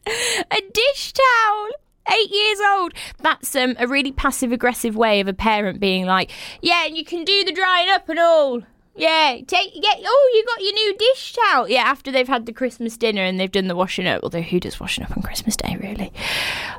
a 0.08 0.62
dish 0.74 1.14
towel. 1.14 1.70
Eight 2.12 2.32
years 2.32 2.60
old. 2.74 2.94
That's 3.22 3.56
um, 3.56 3.76
a 3.80 3.88
really 3.88 4.12
passive 4.12 4.52
aggressive 4.52 4.96
way 4.96 5.20
of 5.20 5.28
a 5.28 5.34
parent 5.34 5.80
being 5.80 6.06
like, 6.06 6.32
yeah, 6.62 6.86
and 6.86 6.96
you 6.96 7.04
can 7.04 7.24
do 7.24 7.44
the 7.44 7.52
drying 7.52 7.90
up 7.90 8.08
and 8.10 8.20
all. 8.20 8.62
Yeah, 8.96 9.40
take 9.46 9.74
get. 9.74 10.00
Oh, 10.06 10.32
you 10.34 10.46
got 10.46 10.64
your 10.64 10.74
new 10.74 10.98
dish 10.98 11.34
towel. 11.34 11.68
Yeah, 11.68 11.82
after 11.82 12.12
they've 12.12 12.28
had 12.28 12.46
the 12.46 12.54
Christmas 12.54 12.96
dinner 12.96 13.24
and 13.24 13.38
they've 13.38 13.52
done 13.52 13.68
the 13.68 13.76
washing 13.76 14.08
up. 14.08 14.22
Although 14.24 14.42
who 14.42 14.60
does 14.60 14.80
washing 14.80 15.04
up 15.04 15.16
on 15.18 15.22
Christmas 15.22 15.58
Day, 15.58 15.76
really? 15.82 16.14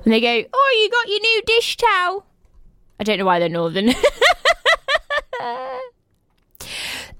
And 0.04 0.12
they 0.14 0.20
go, 0.20 0.48
"Oh, 0.52 0.80
you 0.80 0.90
got 0.90 1.08
your 1.08 1.20
new 1.20 1.42
dish 1.44 1.76
towel." 1.76 2.24
I 2.98 3.04
don't 3.04 3.18
know 3.18 3.26
why 3.26 3.38
they're 3.38 3.50
northern. 3.50 3.88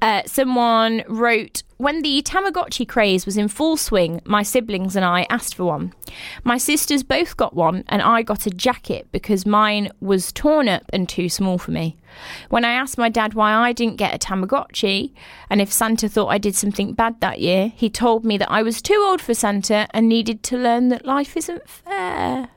Uh, 0.03 0.23
someone 0.27 1.03
wrote, 1.09 1.63
When 1.79 2.03
the 2.03 2.23
Tamagotchi 2.23 2.87
craze 2.87 3.25
was 3.25 3.37
in 3.37 3.49
full 3.49 3.77
swing, 3.77 4.21
my 4.25 4.43
siblings 4.43 4.95
and 4.95 5.05
I 5.05 5.27
asked 5.31 5.55
for 5.55 5.65
one. 5.65 5.95
My 6.45 6.59
sisters 6.59 7.03
both 7.03 7.37
got 7.37 7.55
one, 7.55 7.83
and 7.89 8.03
I 8.03 8.23
got 8.23 8.47
a 8.47 8.51
jacket 8.51 9.09
because 9.11 9.47
mine 9.47 9.91
was 10.01 10.33
torn 10.33 10.69
up 10.69 10.85
and 10.93 11.09
too 11.09 11.29
small 11.29 11.57
for 11.57 11.71
me. 11.71 11.97
When 12.51 12.65
I 12.65 12.73
asked 12.73 12.99
my 12.99 13.09
dad 13.09 13.35
why 13.35 13.53
I 13.53 13.73
didn't 13.73 13.97
get 13.97 14.15
a 14.15 14.19
Tamagotchi 14.19 15.13
and 15.51 15.61
if 15.61 15.73
Santa 15.73 16.09
thought 16.09 16.29
I 16.29 16.39
did 16.39 16.55
something 16.55 16.93
bad 16.95 17.21
that 17.21 17.41
year, 17.41 17.73
he 17.75 17.91
told 17.91 18.25
me 18.25 18.39
that 18.39 18.51
I 18.51 18.63
was 18.63 18.81
too 18.81 19.03
old 19.07 19.21
for 19.21 19.35
Santa 19.35 19.87
and 19.91 20.09
needed 20.09 20.43
to 20.45 20.57
learn 20.57 20.89
that 20.89 21.05
life 21.05 21.37
isn't 21.37 21.69
fair. 21.69 22.49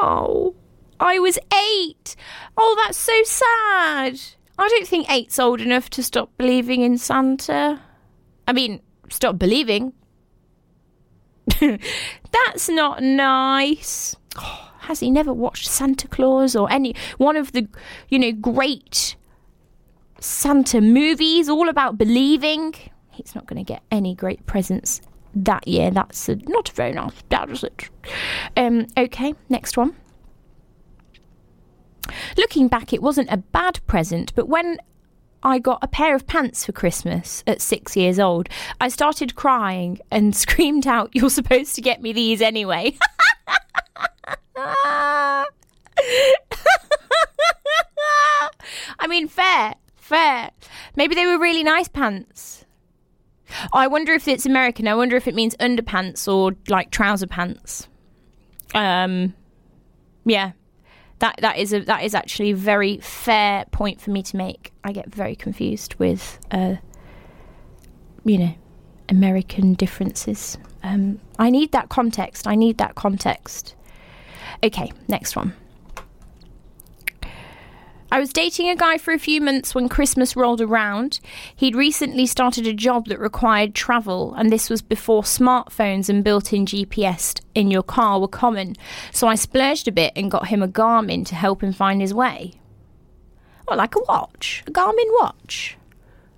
Oh, 0.00 0.54
I 0.98 1.18
was 1.18 1.38
eight. 1.54 2.16
Oh, 2.56 2.76
that's 2.82 2.98
so 2.98 3.22
sad. 3.24 4.20
I 4.58 4.68
don't 4.68 4.86
think 4.86 5.10
eight's 5.10 5.38
old 5.38 5.60
enough 5.60 5.90
to 5.90 6.02
stop 6.02 6.30
believing 6.36 6.82
in 6.82 6.98
Santa. 6.98 7.80
I 8.46 8.52
mean, 8.52 8.80
stop 9.08 9.38
believing. 9.38 9.92
That's 11.60 12.68
not 12.68 13.02
nice. 13.02 14.16
Oh, 14.36 14.70
has 14.80 15.00
he 15.00 15.10
never 15.10 15.32
watched 15.32 15.68
Santa 15.68 16.08
Claus 16.08 16.56
or 16.56 16.70
any 16.70 16.94
one 17.18 17.36
of 17.36 17.52
the, 17.52 17.68
you 18.08 18.18
know, 18.18 18.32
great 18.32 19.16
Santa 20.20 20.80
movies 20.80 21.48
all 21.48 21.68
about 21.68 21.98
believing? 21.98 22.74
He's 23.10 23.34
not 23.34 23.46
going 23.46 23.64
to 23.64 23.72
get 23.72 23.82
any 23.90 24.14
great 24.14 24.44
presents 24.46 25.00
that 25.34 25.66
year. 25.66 25.90
That's 25.90 26.28
a, 26.28 26.36
not 26.36 26.70
a 26.70 26.72
very 26.72 26.92
nice 26.92 27.22
dad, 27.28 27.50
is 27.50 27.64
it? 27.64 27.88
Um, 28.56 28.86
okay, 28.96 29.34
next 29.48 29.76
one. 29.76 29.96
Looking 32.36 32.68
back, 32.68 32.92
it 32.92 33.02
wasn't 33.02 33.30
a 33.30 33.36
bad 33.36 33.80
present, 33.86 34.34
but 34.34 34.48
when 34.48 34.78
I 35.42 35.58
got 35.58 35.80
a 35.82 35.88
pair 35.88 36.14
of 36.14 36.26
pants 36.26 36.64
for 36.64 36.72
Christmas 36.72 37.42
at 37.46 37.60
six 37.60 37.96
years 37.96 38.18
old, 38.18 38.48
I 38.80 38.88
started 38.88 39.34
crying 39.34 40.00
and 40.10 40.34
screamed 40.44 40.86
out, 40.86 41.10
You're 41.12 41.30
supposed 41.30 41.74
to 41.74 41.80
get 41.80 42.00
me 42.02 42.12
these 42.12 42.40
anyway. 42.40 42.96
I 48.98 49.06
mean, 49.08 49.28
fair, 49.28 49.74
fair. 49.96 50.50
Maybe 50.96 51.14
they 51.14 51.26
were 51.26 51.38
really 51.38 51.64
nice 51.64 51.88
pants. 51.88 52.64
I 53.72 53.86
wonder 53.86 54.12
if 54.12 54.28
it's 54.28 54.46
American. 54.46 54.88
I 54.88 54.94
wonder 54.94 55.16
if 55.16 55.28
it 55.28 55.34
means 55.34 55.54
underpants 55.56 56.32
or 56.32 56.56
like 56.68 56.90
trouser 56.90 57.26
pants. 57.26 57.88
Um, 58.74 59.34
yeah, 60.24 60.52
that 61.22 61.36
that 61.40 61.56
is 61.56 61.72
a 61.72 61.80
that 61.84 62.02
is 62.02 62.14
actually 62.14 62.50
a 62.50 62.56
very 62.56 62.98
fair 62.98 63.64
point 63.70 64.00
for 64.00 64.10
me 64.10 64.24
to 64.24 64.36
make. 64.36 64.72
I 64.82 64.90
get 64.92 65.08
very 65.08 65.36
confused 65.36 65.94
with, 65.94 66.40
uh, 66.50 66.74
you 68.24 68.38
know, 68.38 68.54
American 69.08 69.74
differences. 69.74 70.58
Um, 70.82 71.20
I 71.38 71.48
need 71.50 71.70
that 71.72 71.88
context. 71.88 72.48
I 72.48 72.56
need 72.56 72.78
that 72.78 72.96
context. 72.96 73.76
Okay, 74.64 74.92
next 75.06 75.36
one. 75.36 75.54
I 78.12 78.20
was 78.20 78.30
dating 78.30 78.68
a 78.68 78.76
guy 78.76 78.98
for 78.98 79.14
a 79.14 79.18
few 79.18 79.40
months 79.40 79.74
when 79.74 79.88
Christmas 79.88 80.36
rolled 80.36 80.60
around. 80.60 81.18
He'd 81.56 81.74
recently 81.74 82.26
started 82.26 82.66
a 82.66 82.74
job 82.74 83.06
that 83.06 83.18
required 83.18 83.74
travel, 83.74 84.34
and 84.34 84.52
this 84.52 84.68
was 84.68 84.82
before 84.82 85.22
smartphones 85.22 86.10
and 86.10 86.22
built 86.22 86.52
in 86.52 86.66
GPS 86.66 87.40
in 87.54 87.70
your 87.70 87.82
car 87.82 88.20
were 88.20 88.28
common. 88.28 88.76
So 89.12 89.28
I 89.28 89.34
splurged 89.34 89.88
a 89.88 89.92
bit 89.92 90.12
and 90.14 90.30
got 90.30 90.48
him 90.48 90.62
a 90.62 90.68
Garmin 90.68 91.24
to 91.24 91.34
help 91.34 91.62
him 91.62 91.72
find 91.72 92.02
his 92.02 92.12
way. 92.12 92.52
Well, 93.66 93.78
like 93.78 93.96
a 93.96 94.02
watch, 94.06 94.62
a 94.66 94.70
Garmin 94.70 95.08
watch. 95.18 95.78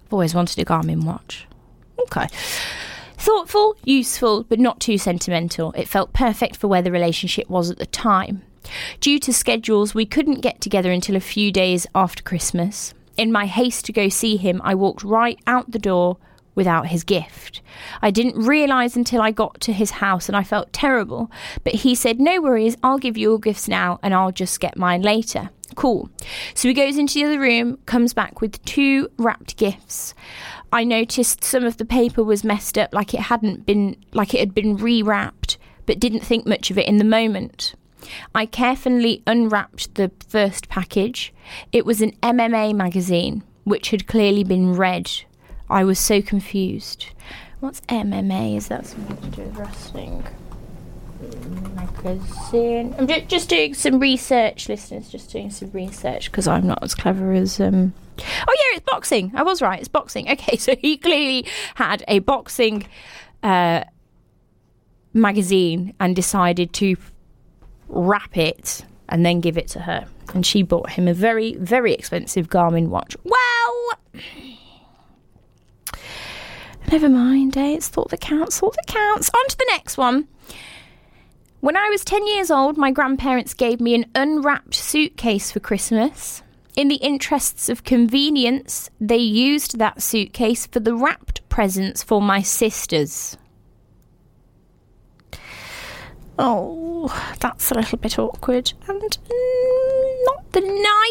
I've 0.06 0.12
always 0.12 0.32
wanted 0.32 0.60
a 0.60 0.64
Garmin 0.64 1.02
watch. 1.02 1.48
Okay. 1.98 2.28
Thoughtful, 3.18 3.76
useful, 3.82 4.44
but 4.44 4.60
not 4.60 4.78
too 4.78 4.96
sentimental. 4.96 5.72
It 5.72 5.88
felt 5.88 6.12
perfect 6.12 6.54
for 6.54 6.68
where 6.68 6.82
the 6.82 6.92
relationship 6.92 7.50
was 7.50 7.68
at 7.68 7.78
the 7.78 7.86
time. 7.86 8.44
Due 9.00 9.18
to 9.20 9.32
schedules, 9.32 9.94
we 9.94 10.06
couldn't 10.06 10.40
get 10.40 10.60
together 10.60 10.90
until 10.90 11.16
a 11.16 11.20
few 11.20 11.52
days 11.52 11.86
after 11.94 12.22
Christmas. 12.22 12.94
In 13.16 13.30
my 13.30 13.46
haste 13.46 13.84
to 13.86 13.92
go 13.92 14.08
see 14.08 14.36
him, 14.36 14.60
I 14.64 14.74
walked 14.74 15.04
right 15.04 15.38
out 15.46 15.70
the 15.70 15.78
door 15.78 16.16
without 16.54 16.88
his 16.88 17.04
gift. 17.04 17.60
I 18.00 18.10
didn't 18.10 18.44
realise 18.44 18.96
until 18.96 19.20
I 19.20 19.30
got 19.30 19.60
to 19.62 19.72
his 19.72 19.92
house 19.92 20.28
and 20.28 20.36
I 20.36 20.44
felt 20.44 20.72
terrible, 20.72 21.30
but 21.64 21.74
he 21.74 21.94
said, 21.94 22.20
No 22.20 22.40
worries, 22.40 22.76
I'll 22.82 22.98
give 22.98 23.16
you 23.16 23.32
all 23.32 23.38
gifts 23.38 23.68
now 23.68 23.98
and 24.02 24.14
I'll 24.14 24.32
just 24.32 24.60
get 24.60 24.76
mine 24.76 25.02
later. 25.02 25.50
Cool. 25.74 26.08
So 26.54 26.68
he 26.68 26.74
goes 26.74 26.96
into 26.96 27.14
the 27.14 27.24
other 27.24 27.40
room, 27.40 27.78
comes 27.86 28.14
back 28.14 28.40
with 28.40 28.64
two 28.64 29.10
wrapped 29.16 29.56
gifts. 29.56 30.14
I 30.72 30.84
noticed 30.84 31.42
some 31.42 31.64
of 31.64 31.78
the 31.78 31.84
paper 31.84 32.22
was 32.22 32.44
messed 32.44 32.78
up, 32.78 32.94
like 32.94 33.14
it 33.14 33.20
hadn't 33.20 33.66
been, 33.66 33.96
like 34.12 34.34
it 34.34 34.40
had 34.40 34.54
been 34.54 34.76
rewrapped, 34.76 35.56
but 35.86 35.98
didn't 35.98 36.20
think 36.20 36.46
much 36.46 36.70
of 36.70 36.78
it 36.78 36.86
in 36.86 36.98
the 36.98 37.04
moment. 37.04 37.74
I 38.34 38.46
carefully 38.46 39.22
unwrapped 39.26 39.94
the 39.94 40.10
first 40.28 40.68
package. 40.68 41.32
It 41.72 41.84
was 41.86 42.00
an 42.00 42.12
MMA 42.22 42.74
magazine, 42.74 43.42
which 43.64 43.90
had 43.90 44.06
clearly 44.06 44.44
been 44.44 44.74
read. 44.74 45.10
I 45.70 45.84
was 45.84 45.98
so 45.98 46.20
confused. 46.22 47.06
What's 47.60 47.80
MMA? 47.82 48.56
Is 48.56 48.68
that 48.68 48.86
something 48.86 49.16
to 49.16 49.36
do 49.36 49.42
with 49.42 49.56
wrestling? 49.56 50.24
Magazine. 51.74 52.94
I'm 52.98 53.06
just 53.06 53.48
doing 53.48 53.74
some 53.74 53.98
research, 53.98 54.68
listeners. 54.68 55.08
Just 55.08 55.30
doing 55.30 55.50
some 55.50 55.70
research 55.70 56.30
because 56.30 56.46
I'm 56.46 56.66
not 56.66 56.82
as 56.82 56.94
clever 56.94 57.32
as 57.32 57.60
um. 57.60 57.94
Oh 58.18 58.22
yeah, 58.22 58.76
it's 58.76 58.84
boxing. 58.86 59.32
I 59.34 59.42
was 59.42 59.62
right. 59.62 59.78
It's 59.78 59.88
boxing. 59.88 60.28
Okay, 60.34 60.56
so 60.56 60.74
he 60.76 60.96
clearly 60.96 61.46
had 61.76 62.04
a 62.08 62.18
boxing 62.18 62.86
uh, 63.42 63.84
magazine 65.12 65.94
and 66.00 66.14
decided 66.14 66.72
to 66.74 66.96
wrap 67.88 68.36
it, 68.36 68.84
and 69.08 69.24
then 69.24 69.40
give 69.40 69.58
it 69.58 69.68
to 69.68 69.80
her. 69.80 70.06
And 70.34 70.44
she 70.44 70.62
bought 70.62 70.90
him 70.90 71.06
a 71.06 71.14
very, 71.14 71.54
very 71.56 71.92
expensive 71.94 72.48
Garmin 72.48 72.88
watch. 72.88 73.16
Well, 73.24 74.24
never 76.90 77.08
mind, 77.08 77.56
eh? 77.56 77.74
It's 77.74 77.88
thought 77.88 78.10
that 78.10 78.20
counts, 78.20 78.58
thought 78.58 78.74
that 78.76 78.86
counts. 78.86 79.30
On 79.30 79.48
to 79.48 79.56
the 79.56 79.66
next 79.68 79.96
one. 79.96 80.28
When 81.60 81.76
I 81.76 81.88
was 81.88 82.04
10 82.04 82.26
years 82.26 82.50
old, 82.50 82.76
my 82.76 82.90
grandparents 82.90 83.54
gave 83.54 83.80
me 83.80 83.94
an 83.94 84.06
unwrapped 84.14 84.74
suitcase 84.74 85.50
for 85.50 85.60
Christmas. 85.60 86.42
In 86.76 86.88
the 86.88 86.96
interests 86.96 87.68
of 87.68 87.84
convenience, 87.84 88.90
they 89.00 89.16
used 89.16 89.78
that 89.78 90.02
suitcase 90.02 90.66
for 90.66 90.80
the 90.80 90.94
wrapped 90.94 91.48
presents 91.48 92.02
for 92.02 92.20
my 92.20 92.42
sisters. 92.42 93.38
Oh, 96.38 97.34
that's 97.40 97.70
a 97.70 97.74
little 97.74 97.98
bit 97.98 98.18
awkward 98.18 98.72
and 98.88 99.00
mm, 99.00 100.24
not 100.24 100.52
the 100.52 100.60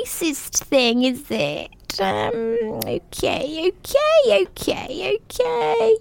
nicest 0.02 0.66
thing, 0.66 1.04
is 1.04 1.26
it? 1.30 1.70
Um, 2.00 2.80
okay, 2.86 3.72
okay, 3.72 4.48
okay, 4.48 5.18
okay, 5.30 5.98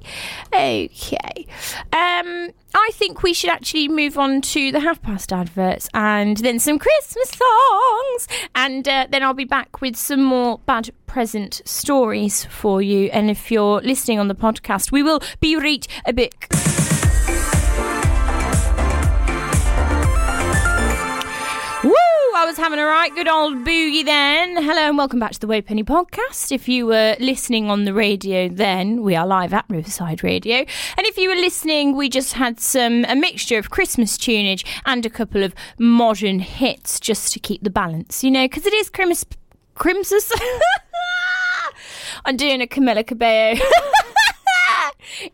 okay. 0.52 1.46
Um, 1.92 2.50
I 2.74 2.90
think 2.92 3.22
we 3.22 3.34
should 3.34 3.50
actually 3.50 3.88
move 3.88 4.18
on 4.18 4.40
to 4.40 4.72
the 4.72 4.80
half 4.80 5.02
past 5.02 5.32
adverts 5.32 5.90
and 5.92 6.38
then 6.38 6.58
some 6.58 6.78
Christmas 6.78 7.28
songs, 7.30 8.28
and 8.54 8.88
uh, 8.88 9.06
then 9.10 9.22
I'll 9.22 9.34
be 9.34 9.44
back 9.44 9.82
with 9.82 9.96
some 9.96 10.22
more 10.22 10.58
bad 10.64 10.90
present 11.06 11.60
stories 11.66 12.46
for 12.46 12.80
you. 12.80 13.10
And 13.10 13.30
if 13.30 13.50
you're 13.50 13.82
listening 13.82 14.18
on 14.18 14.28
the 14.28 14.34
podcast, 14.34 14.90
we 14.92 15.02
will 15.02 15.20
be 15.40 15.56
right 15.56 15.86
a 16.06 16.12
bit. 16.14 16.34
Was 22.52 22.58
having 22.58 22.80
a 22.80 22.84
right 22.84 23.14
good 23.14 23.28
old 23.28 23.64
boogie 23.64 24.04
then. 24.04 24.62
Hello 24.62 24.82
and 24.82 24.98
welcome 24.98 25.18
back 25.18 25.30
to 25.30 25.40
the 25.40 25.46
Woe 25.46 25.62
Penny 25.62 25.82
podcast. 25.82 26.52
If 26.52 26.68
you 26.68 26.84
were 26.84 27.16
listening 27.18 27.70
on 27.70 27.86
the 27.86 27.94
radio 27.94 28.46
then, 28.50 29.00
we 29.02 29.16
are 29.16 29.26
live 29.26 29.54
at 29.54 29.64
Riverside 29.70 30.22
Radio. 30.22 30.56
And 30.56 31.06
if 31.06 31.16
you 31.16 31.30
were 31.30 31.34
listening, 31.34 31.96
we 31.96 32.10
just 32.10 32.34
had 32.34 32.60
some 32.60 33.06
a 33.06 33.16
mixture 33.16 33.56
of 33.56 33.70
Christmas 33.70 34.18
tunage 34.18 34.66
and 34.84 35.06
a 35.06 35.08
couple 35.08 35.42
of 35.42 35.54
modern 35.78 36.40
hits 36.40 37.00
just 37.00 37.32
to 37.32 37.38
keep 37.38 37.62
the 37.62 37.70
balance, 37.70 38.22
you 38.22 38.30
know, 38.30 38.44
because 38.44 38.66
it 38.66 38.74
is 38.74 38.90
Christmas. 38.90 39.24
Christmas. 39.74 40.30
I'm 42.26 42.36
doing 42.36 42.60
a 42.60 42.66
Camila 42.66 43.06
Cabello. 43.06 43.58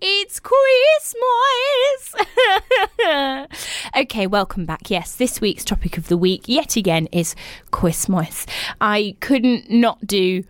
It's 0.00 0.40
Christmas. 0.40 2.14
okay, 3.97 4.26
welcome 4.26 4.66
back. 4.66 4.90
Yes, 4.90 5.14
this 5.14 5.40
week's 5.40 5.64
topic 5.64 5.97
of 5.97 6.08
the 6.08 6.16
week, 6.16 6.49
yet 6.49 6.76
again, 6.76 7.06
is 7.12 7.37
Christmas. 7.70 8.47
I 8.80 9.16
couldn't 9.20 9.70
not 9.70 10.04
do 10.06 10.42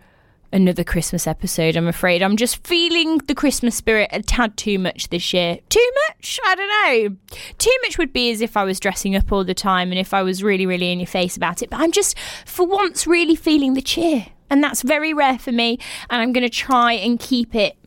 another 0.51 0.83
Christmas 0.83 1.27
episode, 1.27 1.75
I'm 1.75 1.87
afraid. 1.87 2.23
I'm 2.23 2.37
just 2.37 2.65
feeling 2.65 3.19
the 3.19 3.35
Christmas 3.35 3.75
spirit 3.75 4.09
a 4.11 4.23
tad 4.23 4.57
too 4.57 4.79
much 4.79 5.09
this 5.09 5.31
year. 5.31 5.59
Too 5.69 5.91
much? 6.07 6.39
I 6.43 6.55
don't 6.55 6.67
know. 6.67 7.17
Too 7.59 7.77
much 7.83 7.99
would 7.99 8.11
be 8.11 8.31
as 8.31 8.41
if 8.41 8.57
I 8.57 8.63
was 8.63 8.79
dressing 8.79 9.15
up 9.15 9.31
all 9.31 9.43
the 9.43 9.53
time 9.53 9.91
and 9.91 9.99
if 9.99 10.11
I 10.11 10.23
was 10.23 10.41
really, 10.41 10.65
really 10.65 10.91
in 10.91 10.99
your 10.99 11.07
face 11.07 11.37
about 11.37 11.61
it. 11.61 11.69
But 11.69 11.81
I'm 11.81 11.91
just, 11.91 12.17
for 12.45 12.65
once, 12.65 13.05
really 13.05 13.35
feeling 13.35 13.75
the 13.75 13.81
cheer. 13.83 14.25
And 14.49 14.63
that's 14.63 14.81
very 14.81 15.13
rare 15.13 15.37
for 15.37 15.51
me. 15.51 15.77
And 16.09 16.19
I'm 16.19 16.33
going 16.33 16.43
to 16.43 16.49
try 16.49 16.93
and 16.93 17.19
keep 17.19 17.53
it 17.53 17.77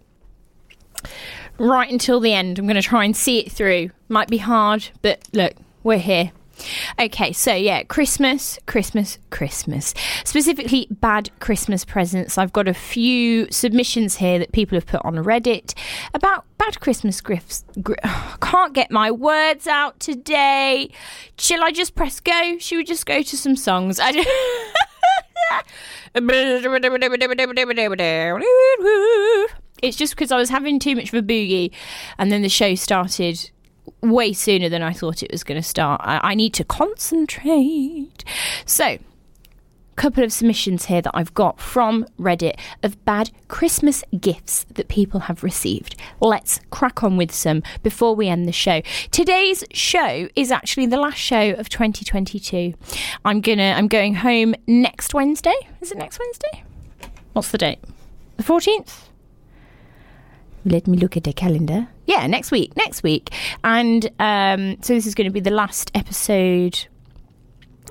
right 1.58 1.90
until 1.90 2.20
the 2.20 2.32
end. 2.32 2.58
I'm 2.58 2.66
going 2.66 2.76
to 2.76 2.82
try 2.82 3.04
and 3.04 3.16
see 3.16 3.40
it 3.40 3.52
through. 3.52 3.90
Might 4.08 4.28
be 4.28 4.38
hard, 4.38 4.88
but 5.02 5.20
look, 5.32 5.54
we're 5.82 5.98
here. 5.98 6.32
Okay, 7.00 7.32
so 7.32 7.54
yeah, 7.54 7.82
Christmas, 7.82 8.58
Christmas, 8.66 9.18
Christmas. 9.30 9.94
Specifically, 10.24 10.86
bad 10.90 11.30
Christmas 11.40 11.84
presents. 11.84 12.38
I've 12.38 12.52
got 12.52 12.68
a 12.68 12.74
few 12.74 13.50
submissions 13.50 14.16
here 14.16 14.38
that 14.38 14.52
people 14.52 14.76
have 14.76 14.86
put 14.86 15.04
on 15.04 15.14
Reddit 15.16 15.74
about 16.14 16.44
bad 16.58 16.78
Christmas 16.80 17.20
gifts. 17.20 17.64
Gr- 17.82 17.94
can't 18.40 18.74
get 18.74 18.90
my 18.90 19.10
words 19.10 19.66
out 19.66 19.98
today. 19.98 20.90
Shall 21.38 21.64
I 21.64 21.72
just 21.72 21.94
press 21.94 22.20
go? 22.20 22.58
Should 22.58 22.76
we 22.76 22.84
just 22.84 23.06
go 23.06 23.22
to 23.22 23.36
some 23.36 23.56
songs? 23.56 23.98
I 24.00 24.12
it's 29.80 29.96
just 29.96 30.14
because 30.14 30.30
I 30.30 30.36
was 30.36 30.50
having 30.50 30.78
too 30.78 30.94
much 30.96 31.08
of 31.08 31.14
a 31.14 31.22
boogie, 31.22 31.70
and 32.18 32.30
then 32.30 32.42
the 32.42 32.48
show 32.48 32.74
started 32.74 33.50
way 34.00 34.32
sooner 34.32 34.68
than 34.68 34.82
I 34.82 34.92
thought 34.92 35.22
it 35.22 35.32
was 35.32 35.44
going 35.44 35.60
to 35.60 35.66
start. 35.66 36.00
I, 36.04 36.20
I 36.22 36.34
need 36.34 36.54
to 36.54 36.64
concentrate. 36.64 38.24
So, 38.64 38.98
couple 39.96 40.24
of 40.24 40.32
submissions 40.32 40.86
here 40.86 41.02
that 41.02 41.12
I've 41.14 41.34
got 41.34 41.60
from 41.60 42.06
Reddit 42.18 42.58
of 42.82 43.04
bad 43.04 43.30
Christmas 43.48 44.02
gifts 44.18 44.64
that 44.74 44.88
people 44.88 45.20
have 45.20 45.44
received. 45.44 45.96
Let's 46.20 46.60
crack 46.70 47.04
on 47.04 47.16
with 47.16 47.30
some 47.30 47.62
before 47.82 48.14
we 48.16 48.28
end 48.28 48.48
the 48.48 48.52
show. 48.52 48.82
Today's 49.10 49.64
show 49.72 50.28
is 50.34 50.50
actually 50.50 50.86
the 50.86 50.96
last 50.96 51.18
show 51.18 51.52
of 51.52 51.68
2022. 51.68 52.74
I'm 53.24 53.40
gonna 53.40 53.74
I'm 53.76 53.86
going 53.86 54.16
home 54.16 54.54
next 54.66 55.14
Wednesday. 55.14 55.54
Is 55.80 55.92
it 55.92 55.98
next 55.98 56.18
Wednesday? 56.18 56.64
What's 57.34 57.50
the 57.50 57.58
date? 57.58 57.78
The 58.38 58.42
14th? 58.42 59.11
Let 60.64 60.86
me 60.86 60.98
look 60.98 61.16
at 61.16 61.24
the 61.24 61.32
calendar. 61.32 61.88
Yeah, 62.06 62.26
next 62.26 62.50
week. 62.50 62.76
Next 62.76 63.02
week. 63.02 63.30
And 63.64 64.10
um, 64.18 64.82
so 64.82 64.94
this 64.94 65.06
is 65.06 65.14
going 65.14 65.26
to 65.26 65.32
be 65.32 65.40
the 65.40 65.50
last 65.50 65.90
episode 65.94 66.86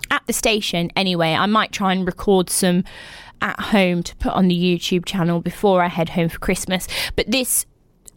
at 0.09 0.25
the 0.27 0.33
station 0.33 0.91
anyway. 0.95 1.33
I 1.33 1.45
might 1.45 1.71
try 1.71 1.93
and 1.93 2.05
record 2.05 2.49
some 2.49 2.83
at 3.41 3.59
home 3.59 4.03
to 4.03 4.15
put 4.17 4.33
on 4.33 4.47
the 4.47 4.55
YouTube 4.55 5.05
channel 5.05 5.41
before 5.41 5.81
I 5.81 5.87
head 5.87 6.09
home 6.09 6.29
for 6.29 6.39
Christmas. 6.39 6.87
But 7.15 7.29
this 7.29 7.65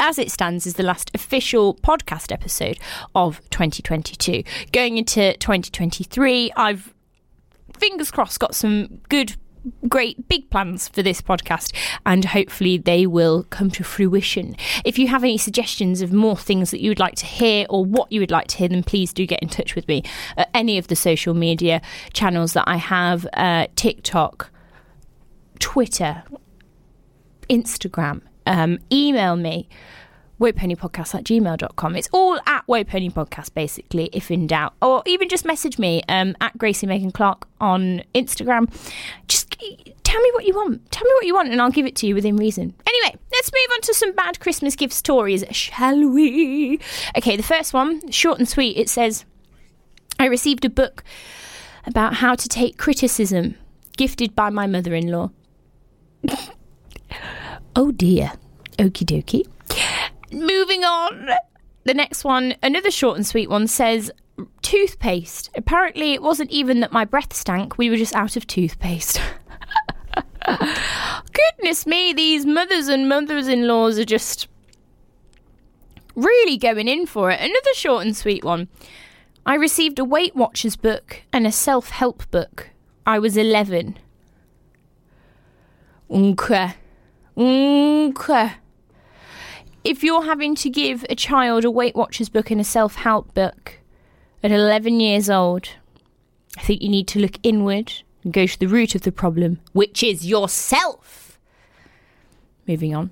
as 0.00 0.18
it 0.18 0.30
stands, 0.30 0.66
is 0.66 0.74
the 0.74 0.82
last 0.82 1.10
official 1.14 1.76
podcast 1.76 2.32
episode 2.32 2.78
of 3.14 3.40
2022. 3.50 4.42
Going 4.72 4.98
into 4.98 5.36
2023, 5.36 6.52
I've 6.56 6.92
fingers 7.78 8.10
crossed 8.10 8.40
got 8.40 8.54
some 8.54 9.00
good 9.08 9.36
great 9.88 10.28
big 10.28 10.48
plans 10.50 10.88
for 10.88 11.02
this 11.02 11.20
podcast 11.20 11.72
and 12.04 12.26
hopefully 12.26 12.78
they 12.78 13.06
will 13.06 13.44
come 13.44 13.70
to 13.70 13.84
fruition. 13.84 14.56
If 14.84 14.98
you 14.98 15.08
have 15.08 15.24
any 15.24 15.38
suggestions 15.38 16.02
of 16.02 16.12
more 16.12 16.36
things 16.36 16.70
that 16.70 16.80
you 16.80 16.90
would 16.90 16.98
like 16.98 17.14
to 17.16 17.26
hear 17.26 17.66
or 17.70 17.84
what 17.84 18.10
you 18.10 18.20
would 18.20 18.30
like 18.30 18.48
to 18.48 18.56
hear, 18.58 18.68
then 18.68 18.82
please 18.82 19.12
do 19.12 19.26
get 19.26 19.42
in 19.42 19.48
touch 19.48 19.74
with 19.74 19.88
me 19.88 20.02
at 20.36 20.50
any 20.54 20.78
of 20.78 20.88
the 20.88 20.96
social 20.96 21.34
media 21.34 21.80
channels 22.12 22.52
that 22.52 22.64
I 22.66 22.76
have 22.76 23.26
uh, 23.34 23.66
TikTok, 23.76 24.50
Twitter, 25.58 26.24
Instagram. 27.48 28.22
Um, 28.46 28.78
email 28.92 29.36
me 29.36 29.68
wopennypodcast 30.40 31.14
at 31.14 31.24
gmail.com. 31.24 31.96
It's 31.96 32.08
all 32.12 32.38
at 32.46 32.66
wopennypodcast, 32.66 33.54
basically, 33.54 34.10
if 34.12 34.30
in 34.30 34.46
doubt. 34.46 34.74
Or 34.82 35.02
even 35.06 35.28
just 35.28 35.44
message 35.44 35.78
me 35.78 36.02
um, 36.08 36.36
at 36.40 36.56
Gracie 36.58 36.86
Megan 36.86 37.10
Clark 37.10 37.46
on 37.60 38.02
Instagram. 38.14 38.72
Just 39.28 39.56
tell 40.02 40.20
me 40.20 40.30
what 40.34 40.44
you 40.44 40.54
want. 40.54 40.90
Tell 40.90 41.04
me 41.04 41.14
what 41.14 41.26
you 41.26 41.34
want, 41.34 41.50
and 41.50 41.60
I'll 41.60 41.70
give 41.70 41.86
it 41.86 41.96
to 41.96 42.06
you 42.06 42.14
within 42.14 42.36
reason. 42.36 42.74
Anyway, 42.86 43.18
let's 43.32 43.50
move 43.52 43.74
on 43.74 43.80
to 43.82 43.94
some 43.94 44.12
bad 44.12 44.40
Christmas 44.40 44.76
gift 44.76 44.92
stories, 44.92 45.44
shall 45.50 46.08
we? 46.08 46.80
Okay, 47.16 47.36
the 47.36 47.42
first 47.42 47.72
one, 47.72 48.10
short 48.10 48.38
and 48.38 48.48
sweet. 48.48 48.76
It 48.76 48.88
says, 48.88 49.24
I 50.18 50.26
received 50.26 50.64
a 50.64 50.70
book 50.70 51.04
about 51.86 52.14
how 52.14 52.34
to 52.34 52.48
take 52.48 52.78
criticism, 52.78 53.56
gifted 53.96 54.34
by 54.34 54.50
my 54.50 54.66
mother 54.66 54.94
in 54.94 55.08
law. 55.08 55.30
oh 57.76 57.92
dear. 57.92 58.32
Okie 58.78 59.04
dokie. 59.04 59.46
Moving 60.34 60.84
on. 60.84 61.30
The 61.84 61.94
next 61.94 62.24
one, 62.24 62.54
another 62.62 62.90
short 62.90 63.16
and 63.16 63.26
sweet 63.26 63.48
one, 63.48 63.66
says 63.66 64.10
toothpaste. 64.62 65.50
Apparently, 65.54 66.12
it 66.12 66.22
wasn't 66.22 66.50
even 66.50 66.80
that 66.80 66.92
my 66.92 67.04
breath 67.04 67.32
stank, 67.32 67.78
we 67.78 67.90
were 67.90 67.96
just 67.96 68.14
out 68.14 68.36
of 68.36 68.46
toothpaste. 68.46 69.20
Goodness 71.32 71.86
me, 71.86 72.12
these 72.12 72.44
mothers 72.46 72.88
and 72.88 73.08
mothers 73.08 73.48
in 73.48 73.68
laws 73.68 73.98
are 73.98 74.04
just 74.04 74.48
really 76.14 76.56
going 76.56 76.88
in 76.88 77.06
for 77.06 77.30
it. 77.30 77.40
Another 77.40 77.74
short 77.74 78.04
and 78.04 78.16
sweet 78.16 78.44
one. 78.44 78.68
I 79.46 79.54
received 79.54 79.98
a 79.98 80.04
Weight 80.04 80.34
Watchers 80.34 80.76
book 80.76 81.22
and 81.32 81.46
a 81.46 81.52
self 81.52 81.90
help 81.90 82.30
book. 82.30 82.70
I 83.06 83.18
was 83.18 83.36
11. 83.36 83.98
Okay. 86.10 86.74
Okay 87.36 88.54
if 89.84 90.02
you're 90.02 90.24
having 90.24 90.54
to 90.56 90.70
give 90.70 91.04
a 91.10 91.14
child 91.14 91.64
a 91.64 91.70
Weight 91.70 91.94
Watchers 91.94 92.30
book 92.30 92.50
and 92.50 92.60
a 92.60 92.64
self 92.64 92.96
help 92.96 93.34
book 93.34 93.78
at 94.42 94.50
11 94.50 94.98
years 94.98 95.28
old, 95.28 95.68
I 96.56 96.62
think 96.62 96.82
you 96.82 96.88
need 96.88 97.06
to 97.08 97.20
look 97.20 97.38
inward 97.42 97.92
and 98.22 98.32
go 98.32 98.46
to 98.46 98.58
the 98.58 98.66
root 98.66 98.94
of 98.94 99.02
the 99.02 99.12
problem, 99.12 99.60
which 99.72 100.02
is 100.02 100.26
yourself. 100.26 101.38
Moving 102.66 102.94
on. 102.94 103.10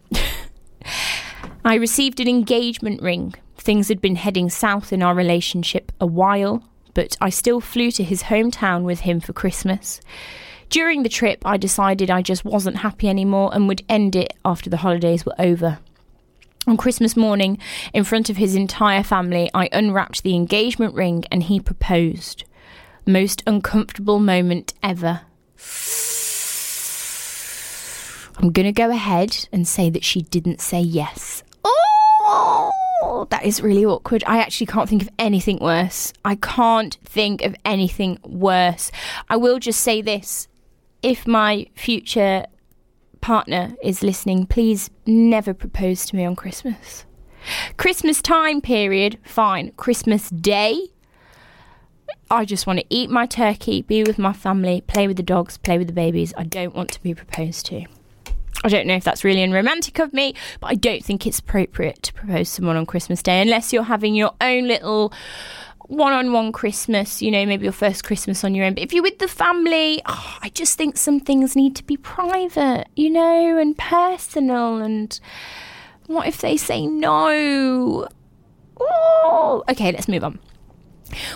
I 1.64 1.74
received 1.74 2.18
an 2.20 2.28
engagement 2.28 3.02
ring. 3.02 3.34
Things 3.58 3.88
had 3.88 4.00
been 4.00 4.16
heading 4.16 4.48
south 4.48 4.92
in 4.92 5.02
our 5.02 5.14
relationship 5.14 5.92
a 6.00 6.06
while, 6.06 6.64
but 6.94 7.16
I 7.20 7.28
still 7.28 7.60
flew 7.60 7.90
to 7.92 8.02
his 8.02 8.24
hometown 8.24 8.82
with 8.82 9.00
him 9.00 9.20
for 9.20 9.32
Christmas. 9.32 10.00
During 10.70 11.02
the 11.02 11.10
trip, 11.10 11.42
I 11.44 11.58
decided 11.58 12.10
I 12.10 12.22
just 12.22 12.46
wasn't 12.46 12.78
happy 12.78 13.08
anymore 13.08 13.50
and 13.52 13.68
would 13.68 13.84
end 13.90 14.16
it 14.16 14.32
after 14.42 14.70
the 14.70 14.78
holidays 14.78 15.26
were 15.26 15.34
over. 15.38 15.78
On 16.64 16.76
Christmas 16.76 17.16
morning, 17.16 17.58
in 17.92 18.04
front 18.04 18.30
of 18.30 18.36
his 18.36 18.54
entire 18.54 19.02
family, 19.02 19.50
I 19.52 19.68
unwrapped 19.72 20.22
the 20.22 20.36
engagement 20.36 20.94
ring 20.94 21.24
and 21.30 21.42
he 21.42 21.58
proposed. 21.58 22.44
Most 23.04 23.42
uncomfortable 23.48 24.20
moment 24.20 24.72
ever. 24.80 25.22
I'm 28.38 28.52
going 28.52 28.66
to 28.66 28.72
go 28.72 28.90
ahead 28.90 29.48
and 29.52 29.66
say 29.66 29.90
that 29.90 30.04
she 30.04 30.22
didn't 30.22 30.60
say 30.60 30.80
yes. 30.80 31.42
Oh, 31.64 33.26
that 33.30 33.44
is 33.44 33.60
really 33.60 33.84
awkward. 33.84 34.22
I 34.28 34.38
actually 34.38 34.66
can't 34.66 34.88
think 34.88 35.02
of 35.02 35.10
anything 35.18 35.58
worse. 35.60 36.12
I 36.24 36.36
can't 36.36 36.96
think 37.04 37.42
of 37.42 37.56
anything 37.64 38.18
worse. 38.22 38.92
I 39.28 39.36
will 39.36 39.58
just 39.58 39.80
say 39.80 40.00
this 40.00 40.46
if 41.02 41.26
my 41.26 41.66
future 41.74 42.46
partner 43.22 43.74
is 43.82 44.02
listening, 44.02 44.44
please 44.44 44.90
never 45.06 45.54
propose 45.54 46.04
to 46.06 46.16
me 46.16 46.26
on 46.26 46.36
Christmas. 46.36 47.06
Christmas 47.78 48.20
time 48.20 48.60
period, 48.60 49.18
fine. 49.24 49.72
Christmas 49.72 50.28
day, 50.28 50.88
I 52.30 52.44
just 52.44 52.66
want 52.66 52.80
to 52.80 52.86
eat 52.90 53.10
my 53.10 53.26
turkey, 53.26 53.82
be 53.82 54.02
with 54.02 54.18
my 54.18 54.32
family, 54.32 54.82
play 54.82 55.06
with 55.06 55.16
the 55.16 55.22
dogs, 55.22 55.56
play 55.56 55.78
with 55.78 55.86
the 55.86 55.92
babies. 55.92 56.34
I 56.36 56.44
don't 56.44 56.74
want 56.74 56.90
to 56.92 57.02
be 57.02 57.14
proposed 57.14 57.66
to. 57.66 57.86
I 58.64 58.68
don't 58.68 58.86
know 58.86 58.94
if 58.94 59.02
that's 59.02 59.24
really 59.24 59.42
unromantic 59.42 59.98
of 59.98 60.12
me, 60.12 60.34
but 60.60 60.68
I 60.68 60.74
don't 60.74 61.04
think 61.04 61.26
it's 61.26 61.40
appropriate 61.40 62.02
to 62.04 62.14
propose 62.14 62.48
someone 62.48 62.76
on 62.76 62.86
Christmas 62.86 63.22
Day 63.22 63.40
unless 63.40 63.72
you're 63.72 63.82
having 63.82 64.14
your 64.14 64.34
own 64.40 64.68
little 64.68 65.12
one 65.92 66.14
on 66.14 66.32
one 66.32 66.52
Christmas, 66.52 67.20
you 67.20 67.30
know, 67.30 67.44
maybe 67.44 67.64
your 67.64 67.72
first 67.72 68.02
Christmas 68.02 68.44
on 68.44 68.54
your 68.54 68.64
own. 68.64 68.72
But 68.74 68.82
if 68.82 68.94
you're 68.94 69.02
with 69.02 69.18
the 69.18 69.28
family, 69.28 70.00
oh, 70.06 70.38
I 70.40 70.48
just 70.48 70.78
think 70.78 70.96
some 70.96 71.20
things 71.20 71.54
need 71.54 71.76
to 71.76 71.84
be 71.84 71.98
private, 71.98 72.86
you 72.96 73.10
know, 73.10 73.58
and 73.58 73.76
personal. 73.76 74.78
And 74.78 75.20
what 76.06 76.26
if 76.26 76.40
they 76.40 76.56
say 76.56 76.86
no? 76.86 78.08
Oh, 78.80 79.64
okay, 79.68 79.92
let's 79.92 80.08
move 80.08 80.24
on. 80.24 80.38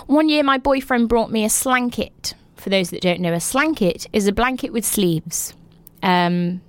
One 0.06 0.30
year, 0.30 0.42
my 0.42 0.56
boyfriend 0.56 1.10
brought 1.10 1.30
me 1.30 1.44
a 1.44 1.50
slanket. 1.50 2.34
For 2.56 2.70
those 2.70 2.88
that 2.90 3.02
don't 3.02 3.20
know, 3.20 3.34
a 3.34 3.40
slanket 3.40 4.06
is 4.14 4.26
a 4.26 4.32
blanket 4.32 4.72
with 4.72 4.86
sleeves. 4.86 5.52
Um, 6.02 6.62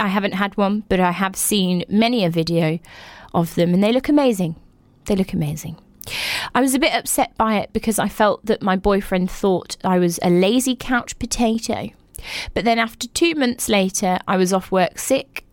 I 0.00 0.08
haven't 0.08 0.32
had 0.32 0.56
one, 0.56 0.84
but 0.88 0.98
I 0.98 1.12
have 1.12 1.36
seen 1.36 1.84
many 1.90 2.24
a 2.24 2.30
video 2.30 2.78
of 3.34 3.54
them, 3.54 3.74
and 3.74 3.84
they 3.84 3.92
look 3.92 4.08
amazing. 4.08 4.56
They 5.04 5.14
look 5.14 5.34
amazing. 5.34 5.76
I 6.54 6.60
was 6.60 6.74
a 6.74 6.78
bit 6.78 6.94
upset 6.94 7.36
by 7.36 7.56
it 7.56 7.72
because 7.72 7.98
I 7.98 8.08
felt 8.08 8.46
that 8.46 8.62
my 8.62 8.76
boyfriend 8.76 9.30
thought 9.30 9.76
I 9.82 9.98
was 9.98 10.20
a 10.22 10.30
lazy 10.30 10.76
couch 10.76 11.18
potato. 11.18 11.90
But 12.54 12.64
then, 12.64 12.78
after 12.78 13.08
two 13.08 13.34
months 13.34 13.68
later, 13.68 14.18
I 14.28 14.36
was 14.36 14.52
off 14.52 14.70
work 14.70 14.98
sick. 14.98 15.44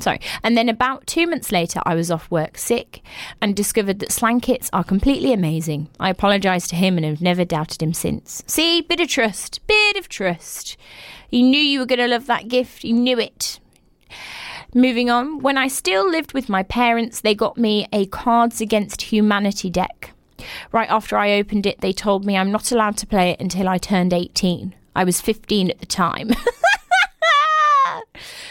Sorry, 0.00 0.20
and 0.42 0.56
then 0.56 0.68
about 0.68 1.06
two 1.06 1.26
months 1.26 1.52
later, 1.52 1.80
I 1.84 1.94
was 1.94 2.10
off 2.10 2.30
work 2.30 2.58
sick 2.58 3.02
and 3.40 3.54
discovered 3.54 4.00
that 4.00 4.08
slankets 4.08 4.70
are 4.72 4.82
completely 4.82 5.32
amazing. 5.32 5.88
I 6.00 6.10
apologised 6.10 6.70
to 6.70 6.76
him 6.76 6.96
and 6.96 7.04
have 7.04 7.20
never 7.20 7.44
doubted 7.44 7.82
him 7.82 7.92
since. 7.92 8.42
See, 8.46 8.80
bit 8.80 9.00
of 9.00 9.08
trust, 9.08 9.64
bit 9.66 9.96
of 9.96 10.08
trust. 10.08 10.76
He 11.28 11.42
knew 11.42 11.60
you 11.60 11.80
were 11.80 11.86
going 11.86 11.98
to 12.00 12.08
love 12.08 12.26
that 12.26 12.48
gift, 12.48 12.82
he 12.82 12.92
knew 12.92 13.18
it. 13.18 13.60
Moving 14.74 15.10
on, 15.10 15.40
when 15.40 15.58
I 15.58 15.68
still 15.68 16.08
lived 16.08 16.32
with 16.32 16.48
my 16.48 16.62
parents, 16.62 17.20
they 17.20 17.34
got 17.34 17.58
me 17.58 17.86
a 17.92 18.06
Cards 18.06 18.60
Against 18.60 19.02
Humanity 19.02 19.68
deck. 19.68 20.12
Right 20.72 20.90
after 20.90 21.16
I 21.16 21.32
opened 21.32 21.66
it, 21.66 21.80
they 21.80 21.92
told 21.92 22.24
me 22.24 22.36
I'm 22.36 22.50
not 22.50 22.72
allowed 22.72 22.96
to 22.98 23.06
play 23.06 23.30
it 23.30 23.40
until 23.40 23.68
I 23.68 23.78
turned 23.78 24.12
18. 24.12 24.74
I 24.94 25.04
was 25.04 25.20
15 25.20 25.70
at 25.70 25.78
the 25.78 25.86
time. 25.86 26.30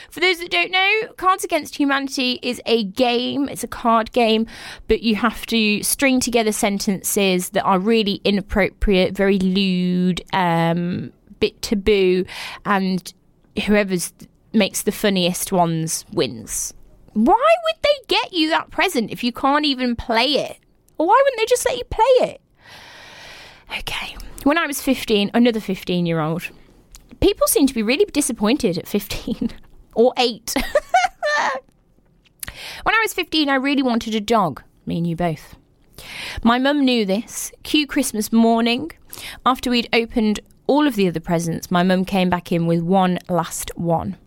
For 0.10 0.20
those 0.20 0.40
that 0.40 0.50
don't 0.50 0.72
know, 0.72 1.14
Cards 1.18 1.44
Against 1.44 1.76
Humanity 1.76 2.40
is 2.42 2.60
a 2.66 2.84
game, 2.84 3.48
it's 3.48 3.64
a 3.64 3.68
card 3.68 4.12
game, 4.12 4.48
but 4.88 5.04
you 5.04 5.16
have 5.16 5.46
to 5.48 5.84
string 5.84 6.20
together 6.20 6.52
sentences 6.52 7.50
that 7.52 7.64
are 7.64 7.80
really 7.80 8.20
inappropriate, 8.24 9.16
very 9.16 9.38
lewd, 9.38 10.24
um, 10.34 11.14
bit 11.40 11.62
taboo, 11.62 12.26
and 12.66 13.14
whoever's 13.66 14.12
makes 14.52 14.82
the 14.82 14.92
funniest 14.92 15.52
ones 15.52 16.06
wins. 16.12 16.74
Why 17.14 17.34
would 17.64 17.82
they 17.84 18.06
get 18.08 18.34
you 18.34 18.50
that 18.50 18.72
present 18.72 19.12
if 19.12 19.24
you 19.24 19.32
can't 19.32 19.66
even 19.66 19.96
play 19.96 20.34
it? 20.34 20.58
Why 21.06 21.22
wouldn't 21.24 21.38
they 21.38 21.46
just 21.46 21.66
let 21.66 21.78
you 21.78 21.86
play 21.86 22.30
it? 22.30 22.42
Okay. 23.80 24.18
When 24.44 24.58
I 24.58 24.68
was 24.68 24.82
15, 24.82 25.32
another 25.34 25.60
15 25.60 26.06
year 26.06 26.20
old, 26.20 26.50
people 27.22 27.48
seem 27.48 27.68
to 27.68 27.74
be 27.74 27.84
really 27.84 28.06
disappointed 28.06 28.78
at 28.78 28.88
15 28.88 29.52
or 29.96 30.14
8. 30.18 30.54
when 32.84 32.96
I 32.96 33.00
was 33.02 33.14
15, 33.14 33.50
I 33.50 33.56
really 33.56 33.84
wanted 33.84 34.14
a 34.14 34.20
dog. 34.20 34.62
Me 34.86 34.98
and 34.98 35.08
you 35.08 35.16
both. 35.16 35.56
My 36.44 36.60
mum 36.60 36.84
knew 36.84 37.06
this. 37.06 37.52
Cue 37.64 37.88
Christmas 37.88 38.34
morning. 38.34 38.92
After 39.46 39.70
we'd 39.70 39.90
opened 39.94 40.42
all 40.68 40.86
of 40.86 40.96
the 40.96 41.08
other 41.08 41.20
presents, 41.20 41.72
my 41.72 41.84
mum 41.84 42.04
came 42.04 42.30
back 42.30 42.52
in 42.52 42.68
with 42.68 42.82
one 42.82 43.20
last 43.30 43.72
one. 43.76 44.18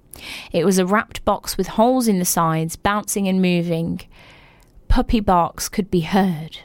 It 0.53 0.65
was 0.65 0.79
a 0.79 0.87
wrapped 0.87 1.25
box 1.25 1.57
with 1.57 1.69
holes 1.69 2.09
in 2.09 2.19
the 2.19 2.25
sides, 2.25 2.77
bouncing 2.77 3.29
and 3.29 3.43
moving. 3.43 4.01
Puppy 4.93 5.21
barks 5.21 5.71
could 5.71 5.91
be 5.91 6.01
heard. 6.01 6.59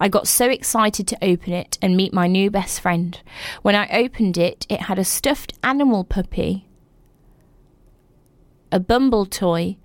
I 0.00 0.08
got 0.08 0.26
so 0.26 0.50
excited 0.50 1.06
to 1.06 1.24
open 1.24 1.52
it 1.52 1.78
and 1.80 1.96
meet 1.96 2.12
my 2.12 2.26
new 2.26 2.50
best 2.50 2.80
friend. 2.80 3.16
When 3.62 3.76
I 3.76 3.88
opened 3.92 4.36
it, 4.36 4.66
it 4.68 4.80
had 4.80 4.98
a 4.98 5.04
stuffed 5.04 5.52
animal 5.62 6.02
puppy, 6.02 6.66
a 8.72 8.80
bumble 8.80 9.26
toy, 9.26 9.76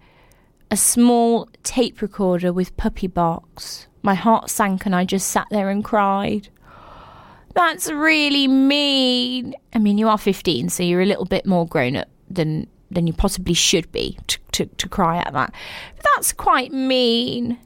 a 0.72 0.76
small 0.76 1.50
tape 1.62 2.02
recorder 2.02 2.52
with 2.52 2.76
puppy 2.78 3.06
barks. 3.06 3.86
My 4.02 4.16
heart 4.16 4.50
sank 4.50 4.88
and 4.88 4.96
I 4.96 5.06
just 5.06 5.28
sat 5.28 5.46
there 5.52 5.70
and 5.70 5.84
cried. 5.84 6.50
That's 7.54 7.92
really 7.92 8.48
mean. 8.48 9.54
I 9.76 9.78
mean, 9.78 10.00
you 10.00 10.10
are 10.10 10.18
15, 10.18 10.70
so 10.70 10.82
you're 10.82 11.02
a 11.02 11.06
little 11.06 11.26
bit 11.26 11.46
more 11.46 11.68
grown 11.68 11.96
up 11.96 12.08
than 12.28 12.66
than 12.90 13.06
you 13.06 13.13
possibly 13.13 13.54
should 13.54 13.92
be 13.92 14.18
to, 14.28 14.40
to, 14.54 14.66
to 14.66 14.90
cry 14.90 15.18
at 15.18 15.34
that. 15.34 15.54
That's 16.16 16.34
quite 16.34 16.72
mean. 16.72 17.60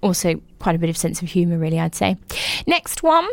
Also, 0.00 0.40
quite 0.58 0.74
a 0.74 0.78
bit 0.78 0.90
of 0.90 0.96
sense 0.96 1.22
of 1.22 1.28
humour, 1.28 1.58
really, 1.58 1.78
I'd 1.78 1.94
say. 1.94 2.16
Next 2.66 3.02
one 3.02 3.28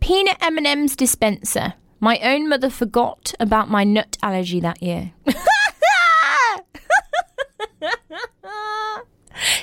peanut 0.00 0.36
M&M's 0.40 0.96
dispenser. 0.96 1.74
My 2.00 2.18
own 2.18 2.48
mother 2.48 2.68
forgot 2.68 3.32
about 3.38 3.70
my 3.70 3.84
nut 3.84 4.16
allergy 4.22 4.58
that 4.60 4.82
year. 4.82 5.12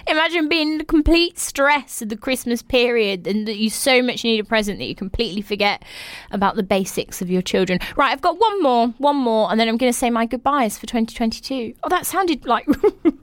Imagine 0.07 0.47
being 0.47 0.79
in 0.79 0.85
complete 0.85 1.37
stress 1.37 2.01
of 2.01 2.07
the 2.09 2.15
Christmas 2.15 2.61
period 2.61 3.27
and 3.27 3.45
that 3.47 3.57
you 3.57 3.69
so 3.69 4.01
much 4.01 4.23
need 4.23 4.39
a 4.39 4.43
present 4.43 4.79
that 4.79 4.85
you 4.85 4.95
completely 4.95 5.41
forget 5.41 5.83
about 6.31 6.55
the 6.55 6.63
basics 6.63 7.21
of 7.21 7.29
your 7.29 7.41
children. 7.41 7.79
Right, 7.97 8.11
I've 8.11 8.21
got 8.21 8.39
one 8.39 8.63
more, 8.63 8.87
one 8.99 9.17
more, 9.17 9.51
and 9.51 9.59
then 9.59 9.67
I'm 9.67 9.75
going 9.75 9.91
to 9.91 9.97
say 9.97 10.09
my 10.09 10.25
goodbyes 10.25 10.77
for 10.77 10.85
2022. 10.85 11.73
Oh, 11.83 11.89
that 11.89 12.05
sounded 12.05 12.45
like 12.45 12.67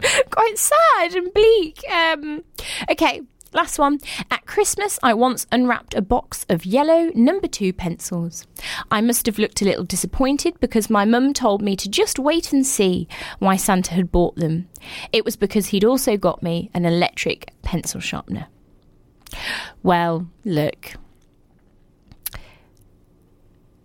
quite 0.30 0.58
sad 0.58 1.14
and 1.14 1.32
bleak. 1.32 1.82
Um, 1.90 2.44
okay, 2.90 3.22
Last 3.56 3.78
one. 3.78 4.00
At 4.30 4.44
Christmas, 4.44 4.98
I 5.02 5.14
once 5.14 5.46
unwrapped 5.50 5.94
a 5.94 6.02
box 6.02 6.44
of 6.50 6.66
yellow 6.66 7.10
number 7.14 7.48
two 7.48 7.72
pencils. 7.72 8.46
I 8.90 9.00
must 9.00 9.24
have 9.24 9.38
looked 9.38 9.62
a 9.62 9.64
little 9.64 9.84
disappointed 9.84 10.60
because 10.60 10.90
my 10.90 11.06
mum 11.06 11.32
told 11.32 11.62
me 11.62 11.74
to 11.76 11.88
just 11.88 12.18
wait 12.18 12.52
and 12.52 12.66
see 12.66 13.08
why 13.38 13.56
Santa 13.56 13.94
had 13.94 14.12
bought 14.12 14.36
them. 14.36 14.68
It 15.10 15.24
was 15.24 15.36
because 15.36 15.68
he'd 15.68 15.86
also 15.86 16.18
got 16.18 16.42
me 16.42 16.70
an 16.74 16.84
electric 16.84 17.50
pencil 17.62 17.98
sharpener. 17.98 18.48
Well, 19.82 20.28
look. 20.44 20.92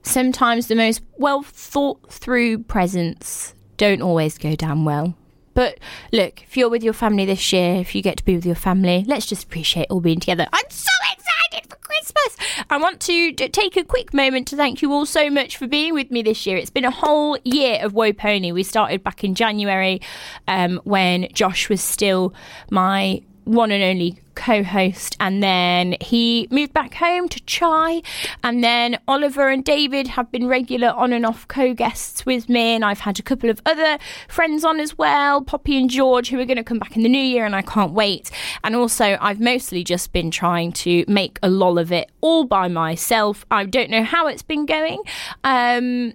Sometimes 0.03 0.67
the 0.67 0.75
most 0.75 1.01
well 1.17 1.43
thought 1.43 2.11
through 2.11 2.63
presents 2.63 3.53
don't 3.77 4.01
always 4.01 4.37
go 4.37 4.55
down 4.55 4.83
well. 4.83 5.15
But 5.53 5.79
look, 6.11 6.43
if 6.43 6.55
you're 6.57 6.69
with 6.69 6.83
your 6.83 6.93
family 6.93 7.25
this 7.25 7.51
year, 7.51 7.75
if 7.75 7.93
you 7.95 8.01
get 8.01 8.17
to 8.17 8.25
be 8.25 8.35
with 8.35 8.45
your 8.45 8.55
family, 8.55 9.03
let's 9.07 9.25
just 9.25 9.43
appreciate 9.43 9.87
all 9.89 9.99
being 9.99 10.19
together. 10.19 10.47
I'm 10.51 10.69
so 10.69 10.91
excited 11.11 11.69
for 11.69 11.75
Christmas. 11.77 12.37
I 12.69 12.77
want 12.77 12.99
to 13.01 13.31
d- 13.31 13.49
take 13.49 13.75
a 13.77 13.83
quick 13.83 14.13
moment 14.13 14.47
to 14.49 14.55
thank 14.55 14.81
you 14.81 14.91
all 14.91 15.05
so 15.05 15.29
much 15.29 15.57
for 15.57 15.67
being 15.67 15.93
with 15.93 16.11
me 16.11 16.21
this 16.21 16.45
year. 16.45 16.57
It's 16.57 16.69
been 16.69 16.85
a 16.85 16.91
whole 16.91 17.37
year 17.43 17.79
of 17.83 17.93
Woe 17.93 18.13
Pony. 18.13 18.51
We 18.51 18.63
started 18.63 19.03
back 19.03 19.23
in 19.23 19.35
January 19.35 20.01
um, 20.47 20.79
when 20.83 21.27
Josh 21.33 21.69
was 21.69 21.81
still 21.81 22.33
my 22.69 23.21
one 23.43 23.71
and 23.71 23.83
only 23.83 24.19
co-host 24.33 25.15
and 25.19 25.43
then 25.43 25.95
he 25.99 26.47
moved 26.49 26.73
back 26.73 26.93
home 26.95 27.27
to 27.27 27.39
chai 27.41 28.01
and 28.43 28.63
then 28.63 28.97
oliver 29.07 29.49
and 29.49 29.65
david 29.65 30.07
have 30.07 30.31
been 30.31 30.47
regular 30.47 30.87
on 30.89 31.11
and 31.11 31.25
off 31.25 31.47
co-guests 31.47 32.25
with 32.25 32.47
me 32.47 32.73
and 32.75 32.85
i've 32.85 33.01
had 33.01 33.19
a 33.19 33.21
couple 33.21 33.49
of 33.49 33.61
other 33.65 33.97
friends 34.27 34.63
on 34.63 34.79
as 34.79 34.97
well 34.97 35.41
poppy 35.41 35.77
and 35.77 35.89
george 35.89 36.29
who 36.29 36.39
are 36.39 36.45
going 36.45 36.57
to 36.57 36.63
come 36.63 36.79
back 36.79 36.95
in 36.95 37.03
the 37.03 37.09
new 37.09 37.19
year 37.19 37.45
and 37.45 37.55
i 37.55 37.61
can't 37.61 37.93
wait. 37.93 38.31
And 38.63 38.75
also 38.75 39.17
i've 39.21 39.39
mostly 39.39 39.83
just 39.83 40.11
been 40.13 40.31
trying 40.31 40.71
to 40.73 41.05
make 41.07 41.39
a 41.43 41.49
lol 41.49 41.77
of 41.79 41.91
it 41.91 42.09
all 42.21 42.45
by 42.45 42.67
myself. 42.67 43.45
I 43.51 43.65
don't 43.65 43.89
know 43.89 44.03
how 44.03 44.27
it's 44.27 44.41
been 44.41 44.65
going 44.65 45.01
um 45.43 46.13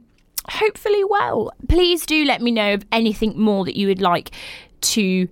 hopefully 0.49 1.03
well. 1.05 1.53
Please 1.69 2.07
do 2.07 2.25
let 2.25 2.41
me 2.41 2.51
know 2.51 2.75
of 2.75 2.87
anything 2.93 3.39
more 3.39 3.65
that 3.65 3.77
you 3.77 3.89
would 3.89 4.01
like 4.01 4.31
to 4.81 5.29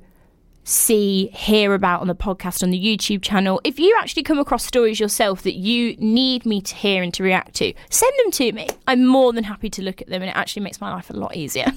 see, 0.64 1.28
hear 1.28 1.74
about 1.74 2.00
on 2.00 2.08
the 2.08 2.14
podcast, 2.14 2.62
on 2.62 2.70
the 2.70 2.82
YouTube 2.82 3.22
channel. 3.22 3.60
If 3.64 3.78
you 3.78 3.96
actually 4.00 4.22
come 4.22 4.38
across 4.38 4.64
stories 4.64 4.98
yourself 4.98 5.42
that 5.42 5.54
you 5.54 5.96
need 5.98 6.44
me 6.44 6.60
to 6.62 6.74
hear 6.74 7.02
and 7.02 7.12
to 7.14 7.22
react 7.22 7.54
to, 7.56 7.72
send 7.90 8.12
them 8.24 8.30
to 8.32 8.52
me. 8.52 8.68
I'm 8.88 9.06
more 9.06 9.32
than 9.32 9.44
happy 9.44 9.70
to 9.70 9.82
look 9.82 10.00
at 10.00 10.08
them, 10.08 10.22
and 10.22 10.30
it 10.30 10.36
actually 10.36 10.62
makes 10.62 10.80
my 10.80 10.90
life 10.90 11.10
a 11.10 11.12
lot 11.12 11.36
easier. 11.36 11.70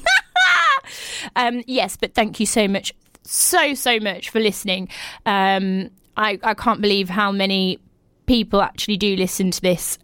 um, 1.36 1.64
yes, 1.68 1.98
but 1.98 2.14
thank 2.14 2.40
you 2.40 2.46
so 2.46 2.68
much, 2.68 2.94
so, 3.24 3.74
so 3.74 4.00
much 4.00 4.30
for 4.30 4.40
listening. 4.40 4.90
Um, 5.26 5.90
I, 6.16 6.40
I 6.42 6.54
can't 6.54 6.82
believe 6.82 7.10
how 7.10 7.32
many 7.32 7.80
people 8.26 8.62
actually 8.62 8.98
do 8.98 9.16
listen 9.16 9.52
to 9.52 9.62
this 9.62 10.00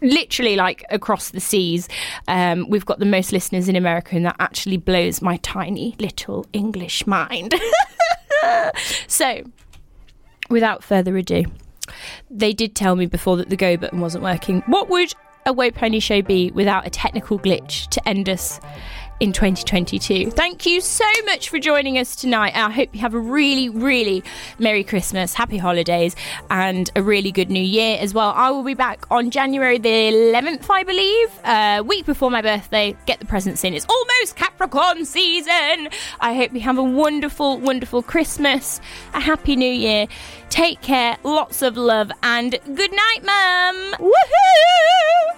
literally 0.00 0.56
like 0.56 0.84
across 0.90 1.30
the 1.30 1.40
seas. 1.40 1.88
Um, 2.28 2.68
we've 2.68 2.86
got 2.86 2.98
the 2.98 3.06
most 3.06 3.32
listeners 3.32 3.68
in 3.68 3.76
America, 3.76 4.16
and 4.16 4.26
that 4.26 4.36
actually 4.40 4.76
blows 4.76 5.22
my 5.22 5.36
tiny 5.38 5.96
little 5.98 6.46
English 6.52 7.06
mind. 7.06 7.54
so, 9.06 9.42
without 10.48 10.82
further 10.82 11.16
ado, 11.16 11.44
they 12.30 12.52
did 12.52 12.74
tell 12.74 12.96
me 12.96 13.06
before 13.06 13.36
that 13.36 13.48
the 13.50 13.56
go 13.56 13.76
button 13.76 14.00
wasn't 14.00 14.24
working. 14.24 14.62
What 14.66 14.88
would 14.88 15.12
a 15.46 15.52
Woe 15.52 15.70
Pony 15.70 16.00
show 16.00 16.22
be 16.22 16.50
without 16.50 16.86
a 16.86 16.90
technical 16.90 17.38
glitch 17.38 17.88
to 17.88 18.08
end 18.08 18.28
us 18.28 18.60
in 19.20 19.32
2022. 19.32 20.30
Thank 20.30 20.64
you 20.64 20.80
so 20.80 21.04
much 21.26 21.50
for 21.50 21.58
joining 21.58 21.98
us 21.98 22.16
tonight. 22.16 22.56
I 22.56 22.70
hope 22.70 22.88
you 22.94 23.00
have 23.00 23.12
a 23.14 23.18
really, 23.18 23.68
really 23.68 24.24
Merry 24.58 24.82
Christmas, 24.82 25.34
Happy 25.34 25.58
Holidays, 25.58 26.16
and 26.50 26.90
a 26.96 27.02
really 27.02 27.30
good 27.30 27.50
New 27.50 27.62
Year 27.62 27.98
as 28.00 28.14
well. 28.14 28.32
I 28.34 28.50
will 28.50 28.62
be 28.62 28.74
back 28.74 29.04
on 29.10 29.30
January 29.30 29.78
the 29.78 29.88
11th, 29.88 30.68
I 30.70 30.82
believe, 30.82 31.40
uh, 31.44 31.82
week 31.86 32.06
before 32.06 32.30
my 32.30 32.40
birthday. 32.40 32.96
Get 33.04 33.20
the 33.20 33.26
presents 33.26 33.62
in. 33.62 33.74
It's 33.74 33.86
almost 33.86 34.36
Capricorn 34.36 35.04
season. 35.04 35.90
I 36.20 36.34
hope 36.34 36.54
you 36.54 36.60
have 36.60 36.78
a 36.78 36.82
wonderful, 36.82 37.58
wonderful 37.58 38.02
Christmas, 38.02 38.80
a 39.12 39.20
Happy 39.20 39.54
New 39.54 39.70
Year. 39.70 40.06
Take 40.48 40.80
care, 40.80 41.18
lots 41.22 41.60
of 41.62 41.76
love, 41.76 42.10
and 42.22 42.58
good 42.74 42.90
night, 42.90 43.20
Mum. 43.22 43.94
Woohoo! 44.00 45.29